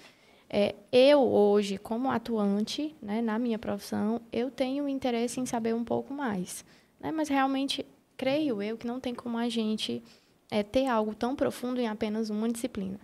É, 0.49 0.75
eu 0.91 1.21
hoje, 1.21 1.77
como 1.77 2.09
atuante, 2.09 2.95
né, 3.01 3.21
na 3.21 3.37
minha 3.37 3.59
profissão, 3.59 4.21
eu 4.31 4.49
tenho 4.49 4.87
interesse 4.87 5.41
em 5.41 5.45
saber 5.45 5.75
um 5.75 5.83
pouco 5.83 6.13
mais, 6.13 6.63
né? 6.97 7.11
Mas 7.11 7.27
realmente 7.27 7.85
creio 8.15 8.61
eu 8.61 8.77
que 8.77 8.87
não 8.87 8.99
tem 8.99 9.13
como 9.13 9.37
a 9.37 9.49
gente 9.49 10.01
é, 10.49 10.63
ter 10.63 10.87
algo 10.87 11.13
tão 11.13 11.35
profundo 11.35 11.81
em 11.81 11.87
apenas 11.87 12.29
uma 12.29 12.47
disciplina. 12.47 12.99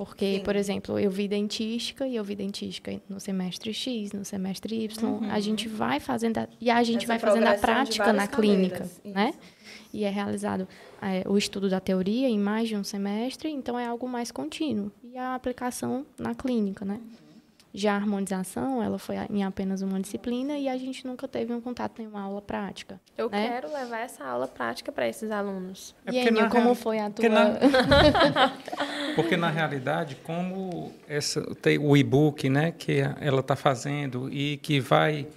Porque, 0.00 0.36
Sim. 0.36 0.44
por 0.44 0.56
exemplo, 0.56 0.98
eu 0.98 1.10
vi 1.10 1.28
dentística 1.28 2.06
e 2.06 2.16
eu 2.16 2.24
vi 2.24 2.34
dentística 2.34 2.98
no 3.06 3.20
semestre 3.20 3.74
X, 3.74 4.14
no 4.14 4.24
semestre 4.24 4.84
Y. 4.84 5.06
Uhum. 5.06 5.30
A 5.30 5.38
gente 5.40 5.68
vai 5.68 6.00
fazendo 6.00 6.38
a, 6.38 6.48
e 6.58 6.70
a 6.70 6.82
gente 6.82 7.04
Essa 7.04 7.06
vai 7.08 7.18
fazendo 7.18 7.46
a 7.46 7.52
prática 7.52 8.10
na 8.10 8.26
clínica, 8.26 8.88
né? 9.04 9.34
E 9.92 10.04
é 10.04 10.08
realizado 10.08 10.66
é, 11.02 11.22
o 11.28 11.36
estudo 11.36 11.68
da 11.68 11.80
teoria 11.80 12.26
em 12.26 12.38
mais 12.38 12.66
de 12.66 12.76
um 12.76 12.82
semestre, 12.82 13.50
então 13.50 13.78
é 13.78 13.86
algo 13.86 14.08
mais 14.08 14.30
contínuo. 14.30 14.90
E 15.04 15.18
a 15.18 15.34
aplicação 15.34 16.06
na 16.18 16.34
clínica, 16.34 16.82
né? 16.82 16.94
Uhum. 16.94 17.29
Já 17.72 17.92
a 17.92 17.96
harmonização, 17.96 18.82
ela 18.82 18.98
foi 18.98 19.16
em 19.30 19.44
apenas 19.44 19.80
uma 19.80 20.00
disciplina 20.00 20.58
e 20.58 20.68
a 20.68 20.76
gente 20.76 21.06
nunca 21.06 21.28
teve 21.28 21.52
um 21.52 21.60
contato 21.60 22.02
em 22.02 22.06
uma 22.06 22.20
aula 22.20 22.42
prática. 22.42 23.00
Eu 23.16 23.30
né? 23.30 23.48
quero 23.48 23.72
levar 23.72 23.98
essa 24.00 24.24
aula 24.24 24.48
prática 24.48 24.90
para 24.90 25.08
esses 25.08 25.30
alunos. 25.30 25.94
É 26.04 26.12
e 26.12 26.28
Enio, 26.28 26.48
como 26.48 26.64
real... 26.64 26.74
foi 26.74 26.98
a 26.98 27.10
tua... 27.10 27.14
Porque 27.14 27.28
na... 27.28 28.52
porque 29.14 29.36
na 29.36 29.50
realidade, 29.50 30.16
como 30.24 30.92
essa, 31.06 31.42
tem 31.56 31.78
o 31.78 31.96
e-book 31.96 32.48
né, 32.48 32.72
que 32.72 33.00
ela 33.20 33.40
está 33.40 33.54
fazendo 33.54 34.32
e 34.32 34.56
que 34.56 34.80
vai 34.80 35.28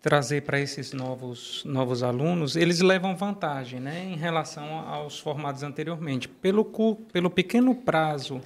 trazer 0.00 0.42
para 0.42 0.60
esses 0.60 0.92
novos, 0.92 1.64
novos 1.64 2.02
alunos, 2.02 2.54
eles 2.54 2.80
levam 2.80 3.16
vantagem 3.16 3.80
né, 3.80 4.04
em 4.04 4.16
relação 4.16 4.78
aos 4.88 5.18
formados 5.18 5.62
anteriormente. 5.62 6.28
Pelo, 6.28 6.64
pelo 7.12 7.28
pequeno 7.28 7.74
prazo 7.74 8.40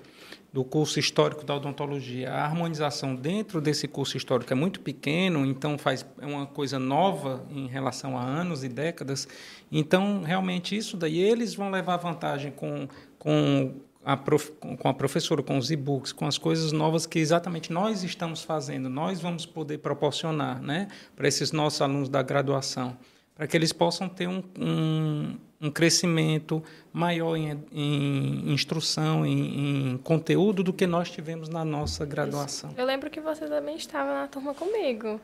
do 0.53 0.65
curso 0.65 0.99
histórico 0.99 1.45
da 1.45 1.55
odontologia. 1.55 2.33
A 2.33 2.45
harmonização 2.45 3.15
dentro 3.15 3.61
desse 3.61 3.87
curso 3.87 4.17
histórico 4.17 4.53
é 4.53 4.57
muito 4.57 4.81
pequeno, 4.81 5.47
então 5.47 5.79
faz 5.79 6.05
é 6.21 6.27
uma 6.27 6.47
coisa 6.47 6.79
nova 6.79 7.47
em 7.51 7.67
relação 7.67 8.19
a 8.19 8.23
anos 8.23 8.65
e 8.65 8.69
décadas. 8.69 9.29
Então, 9.71 10.23
realmente 10.23 10.77
isso 10.77 10.97
daí 10.97 11.21
eles 11.21 11.55
vão 11.55 11.71
levar 11.71 11.97
vantagem 11.99 12.51
com 12.51 12.89
com 13.21 13.75
a, 14.03 14.17
prof, 14.17 14.51
com 14.53 14.89
a 14.89 14.95
professora, 14.95 15.43
com 15.43 15.59
os 15.59 15.71
e-books, 15.71 16.11
com 16.11 16.27
as 16.27 16.39
coisas 16.39 16.73
novas 16.73 17.07
que 17.07 17.19
exatamente 17.19 17.71
nós 17.71 18.03
estamos 18.03 18.43
fazendo, 18.43 18.89
nós 18.89 19.21
vamos 19.21 19.45
poder 19.45 19.79
proporcionar 19.79 20.61
né, 20.61 20.89
para 21.15 21.29
esses 21.29 21.53
nossos 21.53 21.83
alunos 21.83 22.09
da 22.09 22.23
graduação, 22.23 22.97
para 23.35 23.47
que 23.47 23.57
eles 23.57 23.73
possam 23.73 24.09
ter 24.09 24.27
um, 24.27 24.43
um 24.59 25.37
um 25.61 25.71
crescimento 25.71 26.63
maior 26.93 27.37
em, 27.37 27.63
em 27.71 28.53
instrução, 28.53 29.27
em, 29.27 29.93
em, 29.93 29.99
conteúdo 29.99 30.63
do 30.63 30.73
que 30.73 30.87
nós 30.87 31.11
tivemos 31.11 31.49
na 31.49 31.65
nossa 31.65 32.07
graduação. 32.07 32.73
Eu 32.77 32.87
lembro 32.87 33.11
que 33.11 33.21
você 33.21 33.47
também 33.47 33.77
estava 33.77 34.13
na 34.13 34.27
turma 34.27 34.55
comigo, 34.55 35.21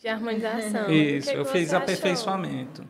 de 0.00 0.08
harmonização. 0.08 0.88
Isso, 0.92 1.30
que 1.30 1.36
eu 1.36 1.44
fiz 1.44 1.74
aperfeiçoamento. 1.74 2.84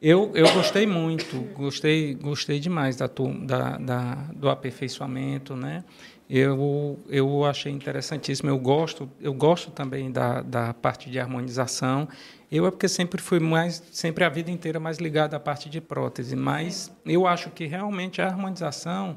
Eu, 0.00 0.32
eu 0.34 0.52
gostei 0.52 0.84
muito, 0.84 1.40
gostei, 1.54 2.14
gostei 2.14 2.58
demais 2.58 2.96
da, 2.96 3.06
da, 3.06 3.78
da, 3.78 4.14
do 4.34 4.50
aperfeiçoamento, 4.50 5.54
né? 5.54 5.84
Eu, 6.28 6.98
eu 7.08 7.44
achei 7.44 7.70
interessantíssimo. 7.70 8.50
Eu 8.50 8.58
gosto, 8.58 9.08
eu 9.20 9.32
gosto 9.32 9.70
também 9.70 10.10
da, 10.10 10.40
da 10.42 10.74
parte 10.74 11.08
de 11.08 11.20
harmonização. 11.20 12.08
Eu 12.52 12.66
é 12.66 12.70
porque 12.70 12.86
sempre 12.86 13.22
fui 13.22 13.40
mais, 13.40 13.82
sempre 13.90 14.24
a 14.24 14.28
vida 14.28 14.50
inteira 14.50 14.78
mais 14.78 14.98
ligado 14.98 15.32
à 15.32 15.40
parte 15.40 15.70
de 15.70 15.80
prótese, 15.80 16.36
mas 16.36 16.92
eu 17.06 17.26
acho 17.26 17.48
que 17.48 17.64
realmente 17.64 18.20
a 18.20 18.26
harmonização 18.26 19.16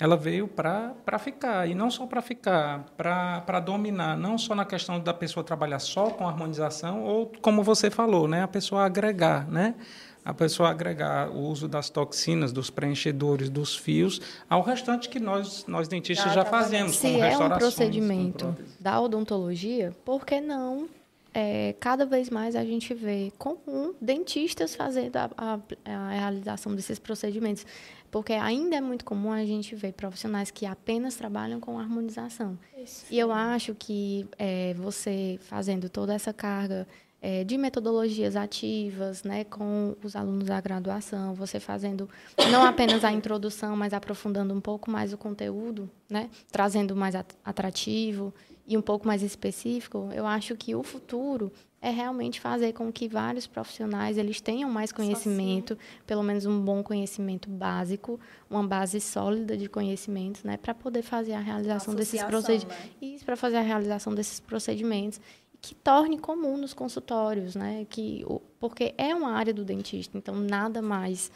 ela 0.00 0.16
veio 0.16 0.48
para 0.48 0.92
ficar, 1.20 1.68
e 1.68 1.74
não 1.74 1.88
só 1.88 2.04
para 2.04 2.20
ficar, 2.20 2.84
para 2.96 3.60
dominar, 3.60 4.16
não 4.16 4.36
só 4.36 4.56
na 4.56 4.64
questão 4.64 4.98
da 4.98 5.14
pessoa 5.14 5.44
trabalhar 5.44 5.78
só 5.78 6.10
com 6.10 6.26
harmonização, 6.26 7.04
ou 7.04 7.30
como 7.40 7.62
você 7.62 7.90
falou, 7.90 8.26
né, 8.26 8.42
a 8.42 8.48
pessoa 8.48 8.84
agregar, 8.84 9.48
né? 9.48 9.76
A 10.24 10.32
pessoa 10.32 10.70
agregar 10.70 11.30
o 11.30 11.40
uso 11.42 11.68
das 11.68 11.90
toxinas, 11.90 12.50
dos 12.50 12.70
preenchedores, 12.70 13.50
dos 13.50 13.76
fios, 13.76 14.20
ao 14.48 14.62
restante 14.62 15.08
que 15.08 15.20
nós, 15.20 15.66
nós 15.68 15.86
dentistas 15.86 16.32
já, 16.32 16.42
já 16.42 16.44
fazemos, 16.44 16.96
Se 16.96 17.12
como 17.12 17.24
é 17.24 17.36
um 17.36 17.50
procedimento 17.50 18.56
da 18.80 18.98
odontologia, 19.00 19.92
por 20.02 20.24
que 20.24 20.40
não 20.40 20.88
é, 21.34 21.74
cada 21.80 22.06
vez 22.06 22.30
mais 22.30 22.54
a 22.54 22.64
gente 22.64 22.94
vê 22.94 23.32
comum 23.36 23.92
dentistas 24.00 24.76
fazendo 24.76 25.16
a, 25.16 25.30
a, 25.36 25.60
a, 25.84 26.10
realização 26.10 26.74
desses 26.76 27.00
procedimentos, 27.00 27.66
porque 28.08 28.32
ainda 28.34 28.76
é 28.76 28.80
muito 28.80 29.04
comum 29.04 29.32
a 29.32 29.44
gente 29.44 29.74
ver 29.74 29.92
profissionais 29.92 30.52
que 30.52 30.64
apenas 30.64 31.16
trabalham 31.16 31.58
com 31.58 31.76
harmonização. 31.76 32.56
Isso. 32.78 33.04
E 33.10 33.18
eu 33.18 33.32
acho 33.32 33.74
que 33.74 34.26
é, 34.38 34.74
você 34.74 35.36
fazendo 35.42 35.88
toda 35.88 36.14
essa 36.14 36.32
carga 36.32 36.86
é, 37.20 37.42
de 37.42 37.58
metodologias 37.58 38.36
ativas, 38.36 39.24
né, 39.24 39.42
com 39.42 39.96
os 40.04 40.14
alunos 40.14 40.46
da 40.46 40.60
graduação, 40.60 41.34
você 41.34 41.58
fazendo 41.58 42.08
não 42.52 42.62
apenas 42.62 43.02
a 43.02 43.10
introdução, 43.10 43.74
mas 43.74 43.92
aprofundando 43.92 44.54
um 44.54 44.60
pouco 44.60 44.88
mais 44.88 45.12
o 45.12 45.18
conteúdo, 45.18 45.90
né, 46.08 46.30
trazendo 46.52 46.94
mais 46.94 47.16
atrativo 47.44 48.32
e 48.66 48.76
um 48.76 48.82
pouco 48.82 49.06
mais 49.06 49.22
específico, 49.22 50.08
eu 50.14 50.26
acho 50.26 50.56
que 50.56 50.74
o 50.74 50.82
futuro 50.82 51.52
é 51.84 51.90
realmente 51.90 52.40
fazer 52.40 52.72
com 52.72 52.90
que 52.90 53.06
vários 53.06 53.46
profissionais 53.46 54.16
eles 54.16 54.40
tenham 54.40 54.70
mais 54.70 54.90
conhecimento, 54.90 55.76
pelo 56.06 56.22
menos 56.22 56.46
um 56.46 56.58
bom 56.58 56.82
conhecimento 56.82 57.50
básico, 57.50 58.18
uma 58.48 58.66
base 58.66 58.98
sólida 59.02 59.54
de 59.54 59.68
conhecimentos, 59.68 60.42
né, 60.42 60.56
para 60.56 60.74
poder 60.74 61.02
fazer 61.02 61.34
a 61.34 61.40
realização 61.40 61.94
desses 61.94 62.22
procedimentos, 62.22 62.84
né? 62.84 62.90
isso 63.02 63.24
para 63.24 63.36
fazer 63.36 63.56
a 63.58 63.60
realização 63.60 64.14
desses 64.14 64.40
procedimentos 64.40 65.20
que 65.60 65.74
torne 65.74 66.18
comum 66.18 66.56
nos 66.56 66.72
consultórios, 66.72 67.54
né, 67.54 67.86
que 67.90 68.24
porque 68.58 68.94
é 68.96 69.14
uma 69.14 69.32
área 69.32 69.52
do 69.52 69.62
dentista, 69.62 70.16
então 70.16 70.34
nada 70.34 70.80
mais 70.80 71.30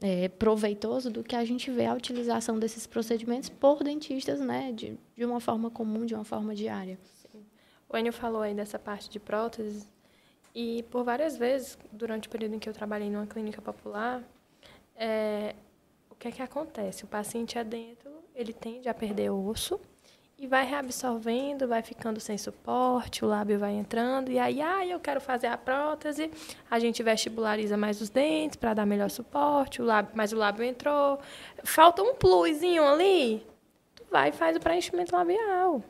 é, 0.00 0.28
proveitoso 0.28 1.10
do 1.10 1.24
que 1.24 1.34
a 1.34 1.44
gente 1.44 1.70
vê 1.70 1.86
a 1.86 1.94
utilização 1.94 2.58
desses 2.58 2.86
procedimentos 2.86 3.48
por 3.48 3.82
dentistas, 3.82 4.40
né, 4.40 4.72
de, 4.72 4.98
de 5.16 5.24
uma 5.24 5.40
forma 5.40 5.70
comum, 5.70 6.06
de 6.06 6.14
uma 6.14 6.24
forma 6.24 6.54
diária. 6.54 6.98
Sim. 7.30 7.44
O 7.88 7.96
Enio 7.96 8.12
falou 8.12 8.42
aí 8.42 8.54
dessa 8.54 8.78
parte 8.78 9.10
de 9.10 9.18
próteses 9.18 9.86
e 10.54 10.84
por 10.84 11.04
várias 11.04 11.36
vezes 11.36 11.78
durante 11.92 12.28
o 12.28 12.30
período 12.30 12.54
em 12.54 12.58
que 12.58 12.68
eu 12.68 12.72
trabalhei 12.72 13.10
numa 13.10 13.26
clínica 13.26 13.60
popular, 13.60 14.22
é, 14.96 15.54
o 16.10 16.14
que 16.14 16.28
é 16.28 16.32
que 16.32 16.42
acontece? 16.42 17.04
O 17.04 17.08
paciente 17.08 17.58
é 17.58 17.64
dentro, 17.64 18.10
ele 18.34 18.52
tende 18.52 18.88
a 18.88 18.94
perder 18.94 19.30
osso 19.30 19.80
e 20.38 20.46
vai 20.46 20.64
reabsorvendo, 20.64 21.66
vai 21.66 21.82
ficando 21.82 22.20
sem 22.20 22.38
suporte, 22.38 23.24
o 23.24 23.28
lábio 23.28 23.58
vai 23.58 23.72
entrando, 23.72 24.30
e 24.30 24.38
aí, 24.38 24.62
ah, 24.62 24.86
eu 24.86 25.00
quero 25.00 25.20
fazer 25.20 25.48
a 25.48 25.58
prótese, 25.58 26.30
a 26.70 26.78
gente 26.78 27.02
vestibulariza 27.02 27.76
mais 27.76 28.00
os 28.00 28.08
dentes 28.08 28.54
para 28.54 28.72
dar 28.72 28.86
melhor 28.86 29.10
suporte, 29.10 29.82
o 29.82 29.84
lábio, 29.84 30.12
mas 30.14 30.32
o 30.32 30.36
lábio 30.36 30.64
entrou, 30.64 31.18
falta 31.64 32.04
um 32.04 32.14
plusinho 32.14 32.86
ali, 32.86 33.44
tu 33.96 34.04
vai 34.08 34.28
e 34.28 34.32
faz 34.32 34.56
o 34.56 34.60
preenchimento 34.60 35.14
labial. 35.14 35.82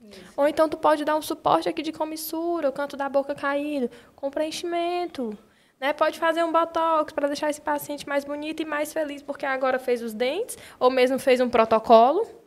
Isso. 0.00 0.32
Ou 0.36 0.48
então 0.48 0.68
tu 0.68 0.76
pode 0.76 1.04
dar 1.04 1.14
um 1.14 1.22
suporte 1.22 1.68
aqui 1.68 1.82
de 1.82 1.92
comissura, 1.92 2.70
o 2.70 2.72
canto 2.72 2.96
da 2.96 3.08
boca 3.08 3.34
caído, 3.34 3.88
com 4.16 4.30
preenchimento. 4.30 5.38
Né? 5.78 5.92
Pode 5.92 6.18
fazer 6.18 6.42
um 6.42 6.50
botox 6.50 7.12
para 7.12 7.28
deixar 7.28 7.50
esse 7.50 7.60
paciente 7.60 8.08
mais 8.08 8.24
bonito 8.24 8.62
e 8.62 8.64
mais 8.64 8.92
feliz, 8.92 9.22
porque 9.22 9.44
agora 9.44 9.78
fez 9.78 10.02
os 10.02 10.14
dentes, 10.14 10.58
ou 10.78 10.90
mesmo 10.90 11.18
fez 11.18 11.40
um 11.40 11.50
protocolo 11.50 12.39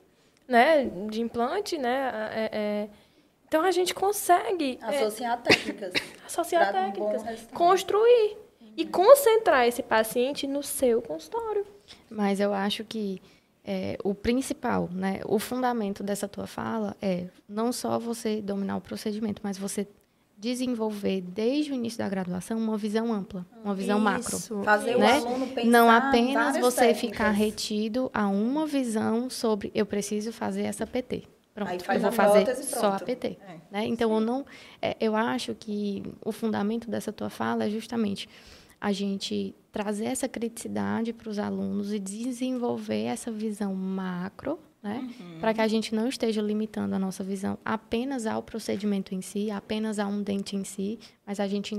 né, 0.48 0.86
de 1.10 1.22
implante, 1.22 1.78
né? 1.78 2.12
É, 2.34 2.50
é, 2.52 2.90
então 3.48 3.64
a 3.64 3.72
gente 3.72 3.94
consegue 3.94 4.80
é, 4.82 4.86
associar 4.86 5.40
é, 5.40 5.42
técnicas, 5.42 5.94
associar 6.26 6.72
técnicas, 6.72 7.22
um 7.24 7.56
construir 7.56 8.38
uhum. 8.60 8.74
e 8.76 8.86
concentrar 8.86 9.68
esse 9.68 9.84
paciente 9.84 10.48
no 10.48 10.64
seu 10.64 11.02
consultório. 11.02 11.66
Mas 12.10 12.40
eu 12.40 12.54
acho 12.54 12.84
que 12.84 13.22
é, 13.64 13.98
o 14.04 14.14
principal, 14.14 14.90
né, 14.92 15.22
o 15.26 15.40
fundamento 15.40 16.04
dessa 16.04 16.28
tua 16.28 16.48
fala 16.48 16.98
é 17.02 17.28
não 17.48 17.72
só 17.72 17.98
você 17.98 18.42
dominar 18.42 18.78
o 18.78 18.82
procedimento, 18.82 19.42
mas 19.44 19.58
você 19.58 19.88
desenvolver 20.38 21.22
desde 21.22 21.72
o 21.72 21.76
início 21.76 22.00
da 22.00 22.10
graduação 22.10 22.58
uma 22.58 22.78
visão 22.78 23.14
ampla, 23.14 23.46
uma 23.64 23.74
visão 23.74 23.98
Isso. 23.98 24.04
macro. 24.04 24.64
Fazer 24.64 24.98
né? 24.98 25.20
o 25.20 25.28
aluno 25.28 25.48
pensar 25.48 25.70
Não 25.70 25.90
apenas 25.90 26.58
você 26.58 26.88
técnicas. 26.88 27.02
ficar 27.02 27.30
retido 27.32 28.12
a 28.14 28.28
uma 28.28 28.66
visão 28.66 29.30
sobre 29.30 29.72
eu 29.74 29.86
preciso 29.86 30.34
fazer 30.34 30.64
essa 30.64 30.86
PT. 30.86 31.24
Pronto, 31.54 31.72
eu 31.72 32.00
vou 32.00 32.12
fazer 32.12 32.56
só 32.56 32.94
a 32.94 33.00
PT. 33.00 33.38
É. 33.48 33.58
Né? 33.72 33.86
Então, 33.86 34.12
eu 34.12 34.20
não, 34.20 34.44
é, 34.82 34.98
eu 35.00 35.16
acho 35.16 35.54
que 35.54 36.04
o 36.26 36.32
fundamento 36.32 36.90
dessa 36.90 37.14
tua 37.14 37.30
fala 37.30 37.66
é 37.66 37.70
justamente 37.70 38.28
a 38.82 38.92
gente 38.92 39.56
trazer 39.72 40.06
essa 40.06 40.28
criticidade 40.28 41.14
para 41.14 41.30
os 41.30 41.40
alunos 41.40 41.94
e 41.94 42.00
desenvolver 42.00 43.04
essa 43.04 43.32
visão 43.32 43.74
macro 43.74 44.60
né? 44.84 45.00
Uhum. 45.00 45.40
Para 45.40 45.54
que 45.54 45.62
a 45.62 45.68
gente 45.68 45.96
não 45.96 46.08
esteja 46.08 46.42
limitando 46.42 46.94
a 46.94 47.00
nossa 47.00 47.24
visão 47.24 47.58
apenas 47.64 48.26
ao 48.26 48.44
procedimento 48.44 49.16
em 49.16 49.22
si, 49.22 49.50
apenas 49.50 49.98
a 49.98 50.06
um 50.06 50.22
dente 50.22 50.58
em 50.58 50.66
si, 50.66 51.00
mas 51.26 51.40
a 51.40 51.48
gente 51.48 51.74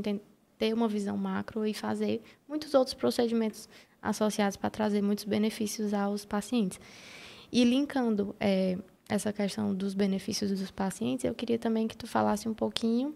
ter 0.57 0.73
uma 0.73 0.89
visão 0.89 1.17
macro 1.17 1.67
e 1.67 1.75
fazer 1.75 2.23
muitos 2.49 2.73
outros 2.73 2.95
procedimentos 2.95 3.69
associados 4.01 4.57
para 4.57 4.71
trazer 4.71 5.03
muitos 5.03 5.25
benefícios 5.25 5.93
aos 5.93 6.25
pacientes. 6.25 6.81
E 7.53 7.63
linkando 7.63 8.35
é, 8.41 8.79
essa 9.09 9.33
questão 9.33 9.75
dos 9.75 9.95
benefícios 9.95 10.51
dos 10.59 10.71
pacientes, 10.71 11.25
eu 11.25 11.35
queria 11.35 11.59
também 11.59 11.87
que 11.87 11.97
tu 11.97 12.07
falasse 12.07 12.49
um 12.49 12.55
pouquinho 12.55 13.15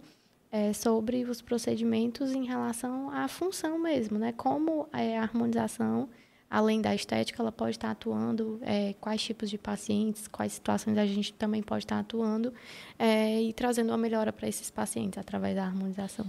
é, 0.51 0.73
sobre 0.73 1.25
os 1.25 1.41
procedimentos 1.41 2.33
em 2.33 2.45
relação 2.45 3.11
à 3.11 3.27
função 3.29 3.79
mesmo, 3.79 4.19
né? 4.19 4.33
Como 4.33 4.87
é, 4.93 5.19
a 5.19 5.23
harmonização 5.23 6.09
além 6.51 6.81
da 6.81 6.95
estética, 6.95 7.43
ela 7.43 7.53
pode 7.53 7.73
estar 7.73 7.91
atuando, 7.91 8.59
é, 8.63 8.95
quais 9.01 9.23
tipos 9.23 9.51
de 9.51 9.59
pacientes, 9.59 10.27
quais 10.27 10.53
situações 10.53 10.97
a 10.97 11.07
gente 11.07 11.33
também 11.33 11.63
pode 11.63 11.85
estar 11.85 11.99
atuando 11.99 12.53
é, 12.99 13.41
e 13.43 13.53
trazendo 13.53 13.91
uma 13.91 13.99
melhora 13.99 14.33
para 14.33 14.49
esses 14.49 14.71
pacientes 14.71 15.19
através 15.19 15.55
da 15.55 15.65
harmonização. 15.65 16.27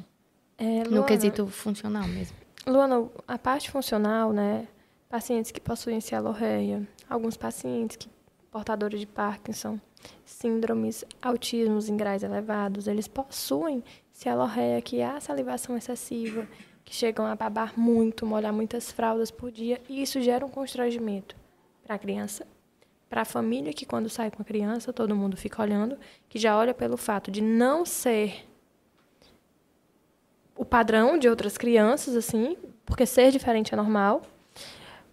É, 0.57 0.83
Luana, 0.83 0.89
no 0.89 1.05
quesito 1.05 1.47
funcional 1.47 2.07
mesmo. 2.07 2.35
Luana, 2.67 3.09
a 3.27 3.37
parte 3.37 3.71
funcional, 3.71 4.33
né? 4.33 4.67
Pacientes 5.07 5.51
que 5.51 5.61
possuem 5.61 6.01
cialorreia, 6.01 6.87
alguns 7.09 7.37
pacientes 7.37 7.95
que 7.95 8.09
portadores 8.51 8.99
de 8.99 9.07
Parkinson, 9.07 9.79
síndromes, 10.25 11.05
autismos 11.21 11.89
em 11.89 11.95
graus 11.95 12.23
elevados, 12.23 12.87
eles 12.87 13.07
possuem 13.07 13.83
cialorreia, 14.19 14.81
que 14.81 14.99
é 14.99 15.05
a 15.05 15.21
salivação 15.21 15.77
excessiva, 15.77 16.45
que 16.83 16.93
chegam 16.93 17.25
a 17.25 17.35
babar 17.35 17.79
muito, 17.79 18.25
molhar 18.25 18.51
muitas 18.51 18.91
fraldas 18.91 19.31
por 19.31 19.49
dia, 19.49 19.81
e 19.87 20.01
isso 20.01 20.19
gera 20.19 20.45
um 20.45 20.49
constrangimento 20.49 21.37
para 21.81 21.95
a 21.95 21.97
criança, 21.97 22.45
para 23.09 23.21
a 23.21 23.25
família, 23.25 23.71
que 23.71 23.85
quando 23.85 24.09
sai 24.09 24.29
com 24.29 24.41
a 24.41 24.45
criança, 24.45 24.91
todo 24.91 25.15
mundo 25.15 25.37
fica 25.37 25.61
olhando, 25.61 25.97
que 26.27 26.37
já 26.37 26.57
olha 26.57 26.73
pelo 26.73 26.97
fato 26.97 27.31
de 27.31 27.41
não 27.41 27.85
ser 27.85 28.45
o 30.53 30.65
padrão 30.65 31.17
de 31.17 31.29
outras 31.29 31.57
crianças, 31.57 32.13
assim, 32.13 32.57
porque 32.85 33.05
ser 33.05 33.31
diferente 33.31 33.73
é 33.73 33.77
normal, 33.77 34.21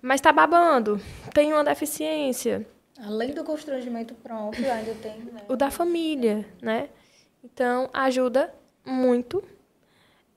mas 0.02 0.18
está 0.18 0.32
babando, 0.32 1.00
tem 1.32 1.52
uma 1.52 1.62
deficiência. 1.62 2.66
Além 2.98 3.32
do 3.32 3.44
constrangimento 3.44 4.14
próprio, 4.14 4.68
ainda 4.72 4.94
tem 4.94 5.16
né? 5.20 5.42
o 5.48 5.54
da 5.54 5.70
família, 5.70 6.44
né? 6.60 6.88
Então 7.44 7.88
ajuda 7.92 8.52
muito, 8.86 9.42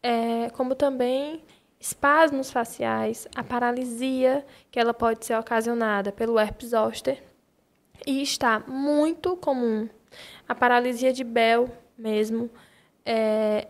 é, 0.01 0.49
como 0.51 0.75
também 0.75 1.43
espasmos 1.79 2.51
faciais, 2.51 3.27
a 3.33 3.43
paralisia 3.43 4.45
que 4.69 4.79
ela 4.79 4.93
pode 4.93 5.25
ser 5.25 5.35
ocasionada 5.37 6.11
pelo 6.11 6.37
herpes 6.37 6.69
zoster 6.71 7.23
e 8.05 8.21
está 8.21 8.59
muito 8.59 9.37
comum 9.37 9.87
a 10.47 10.55
paralisia 10.55 11.13
de 11.13 11.23
Bell 11.23 11.69
mesmo, 11.97 12.49
é, 13.05 13.67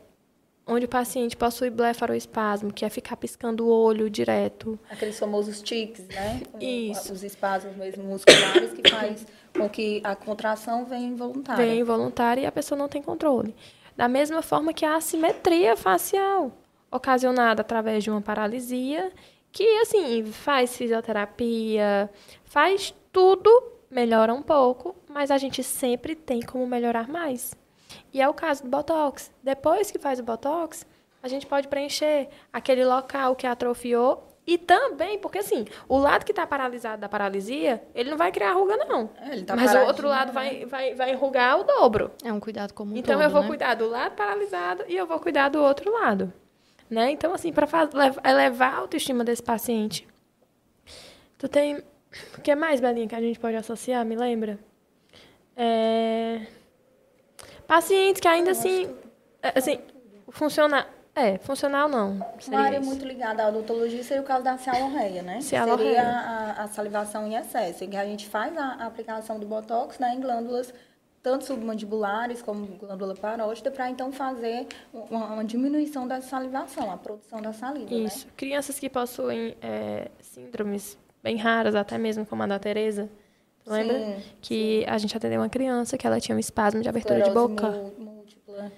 onde 0.66 0.86
o 0.86 0.88
paciente 0.88 1.36
possui 1.36 1.70
blefaroespasmo, 1.70 2.72
que 2.72 2.86
é 2.86 2.90
ficar 2.90 3.18
piscando 3.18 3.66
o 3.66 3.70
olho 3.70 4.10
direto. 4.10 4.80
Aqueles 4.90 5.18
famosos 5.18 5.62
tics, 5.62 6.08
né? 6.08 6.42
Isso. 6.60 7.12
Os 7.12 7.24
espasmos 7.24 7.76
mesmo 7.76 8.04
musculares 8.04 8.72
que 8.74 8.90
faz 8.90 9.26
com 9.56 9.68
que 9.68 10.00
a 10.04 10.16
contração 10.16 10.86
venha 10.86 11.08
involuntária. 11.08 11.66
Vem 11.66 11.80
involuntária 11.80 12.42
e 12.42 12.46
a 12.46 12.52
pessoa 12.52 12.78
não 12.78 12.88
tem 12.88 13.02
controle. 13.02 13.56
Da 14.00 14.08
mesma 14.08 14.42
forma 14.42 14.72
que 14.72 14.86
a 14.86 14.96
assimetria 14.96 15.76
facial, 15.76 16.54
ocasionada 16.90 17.60
através 17.60 18.02
de 18.02 18.10
uma 18.10 18.22
paralisia, 18.22 19.12
que, 19.52 19.62
assim, 19.80 20.24
faz 20.32 20.78
fisioterapia, 20.78 22.10
faz 22.46 22.96
tudo, 23.12 23.50
melhora 23.92 24.34
um 24.34 24.42
pouco, 24.42 24.96
mas 25.10 25.30
a 25.30 25.38
gente 25.38 25.62
sempre 25.62 26.16
tem 26.16 26.40
como 26.40 26.66
melhorar 26.66 27.10
mais. 27.10 27.54
E 28.14 28.22
é 28.22 28.30
o 28.30 28.34
caso 28.34 28.64
do 28.64 28.70
Botox. 28.70 29.34
Depois 29.44 29.92
que 29.92 30.00
faz 30.00 30.18
o 30.18 30.24
Botox, 30.24 30.88
a 31.22 31.28
gente 31.28 31.46
pode 31.46 31.68
preencher 31.68 32.30
aquele 32.54 32.86
local 32.86 33.36
que 33.36 33.46
atrofiou 33.46 34.29
e 34.50 34.58
também, 34.58 35.20
porque 35.20 35.38
assim, 35.38 35.64
o 35.88 35.96
lado 36.00 36.26
que 36.26 36.32
está 36.32 36.48
paralisado 36.48 37.00
da 37.00 37.08
paralisia, 37.08 37.84
ele 37.94 38.10
não 38.10 38.18
vai 38.18 38.32
criar 38.32 38.54
ruga, 38.54 38.78
não. 38.78 39.08
É, 39.22 39.40
tá 39.44 39.56
Mas 39.56 39.76
o 39.76 39.82
outro 39.82 40.08
lado 40.08 40.34
vai, 40.34 40.62
né? 40.62 40.66
vai, 40.66 40.96
vai 40.96 41.12
enrugar 41.12 41.60
o 41.60 41.64
dobro. 41.64 42.10
É 42.24 42.34
um 42.34 42.40
cuidado 42.40 42.74
comum. 42.74 42.98
Então 42.98 43.14
todo, 43.14 43.24
eu 43.24 43.30
vou 43.30 43.44
né? 43.44 43.48
cuidar 43.48 43.76
do 43.76 43.88
lado 43.88 44.16
paralisado 44.16 44.86
e 44.88 44.98
eu 44.98 45.06
vou 45.06 45.20
cuidar 45.20 45.50
do 45.50 45.62
outro 45.62 45.94
lado. 45.94 46.34
Né? 46.90 47.12
Então, 47.12 47.32
assim, 47.32 47.54
para 47.54 47.68
elevar 48.28 48.74
a 48.74 48.78
autoestima 48.78 49.24
desse 49.24 49.44
paciente. 49.44 50.08
Tu 51.38 51.48
tem. 51.48 51.84
O 52.36 52.42
que 52.42 52.56
mais, 52.56 52.82
Belinha, 52.82 53.08
que 53.08 53.14
a 53.14 53.22
gente 53.22 53.40
pode 53.40 53.56
associar? 53.56 54.04
Me 54.04 54.16
lembra? 54.16 54.58
É... 55.56 56.42
Pacientes 57.68 58.20
que 58.20 58.28
ainda 58.28 58.50
assim. 58.50 58.90
É, 59.44 59.60
assim, 59.60 59.80
funcionar. 60.30 60.90
É, 61.20 61.38
funcional 61.38 61.90
não. 61.90 62.26
Uma 62.48 62.60
área 62.62 62.80
isso. 62.80 62.90
muito 62.90 63.06
ligada 63.06 63.44
à 63.44 63.50
odontologia 63.50 64.04
seria 64.04 64.22
o 64.22 64.26
caso 64.26 64.44
da 64.44 64.58
cialorreia, 64.58 65.22
né? 65.22 65.42
Cialorreia. 65.42 65.96
Seria 65.96 66.10
a, 66.10 66.64
a, 66.64 66.68
salivação 66.68 67.28
em 67.28 67.36
excesso, 67.36 67.84
em 67.84 67.90
que 67.90 67.98
a 67.98 68.06
gente 68.06 68.28
faz 68.28 68.58
a, 68.58 68.66
a 68.76 68.86
aplicação 68.86 69.40
do 69.40 69.46
botox 69.46 70.00
né, 70.00 70.14
em 70.16 70.22
glândulas 70.22 70.74
tanto 71.22 71.46
submandibulares 71.46 72.42
como 72.42 72.66
glândula 72.66 73.14
parótida, 73.14 73.70
para 73.70 73.90
então 73.90 74.12
fazer 74.12 74.68
uma, 74.94 75.34
uma, 75.34 75.46
diminuição 75.46 76.08
da 76.08 76.22
salivação, 76.22 76.90
a 76.92 76.98
produção 76.98 77.42
da 77.42 77.52
saliva. 77.52 77.92
Né? 77.92 78.04
Isso. 78.04 78.26
Né? 78.26 78.34
Crianças 78.38 78.80
que 78.80 78.90
possuem 78.90 79.56
é, 79.62 80.10
síndromes 80.22 80.98
bem 81.22 81.36
raras, 81.36 81.76
até 81.76 81.98
mesmo 81.98 82.26
como 82.26 82.44
a 82.44 82.48
da 82.48 82.58
Tereza, 82.58 83.10
lembra? 83.68 84.00
Sim, 84.00 84.24
que 84.42 84.80
sim. 84.80 84.86
a 84.90 84.98
gente 84.98 85.16
atendeu 85.16 85.42
uma 85.42 85.50
criança 85.50 85.98
que 85.98 86.08
ela 86.08 86.20
tinha 86.20 86.36
um 86.36 86.40
espasmo 86.40 86.82
de 86.82 86.88
abertura 86.88 87.22
de 87.22 87.32
boca. 87.32 87.70
Múltipla. 87.98 88.72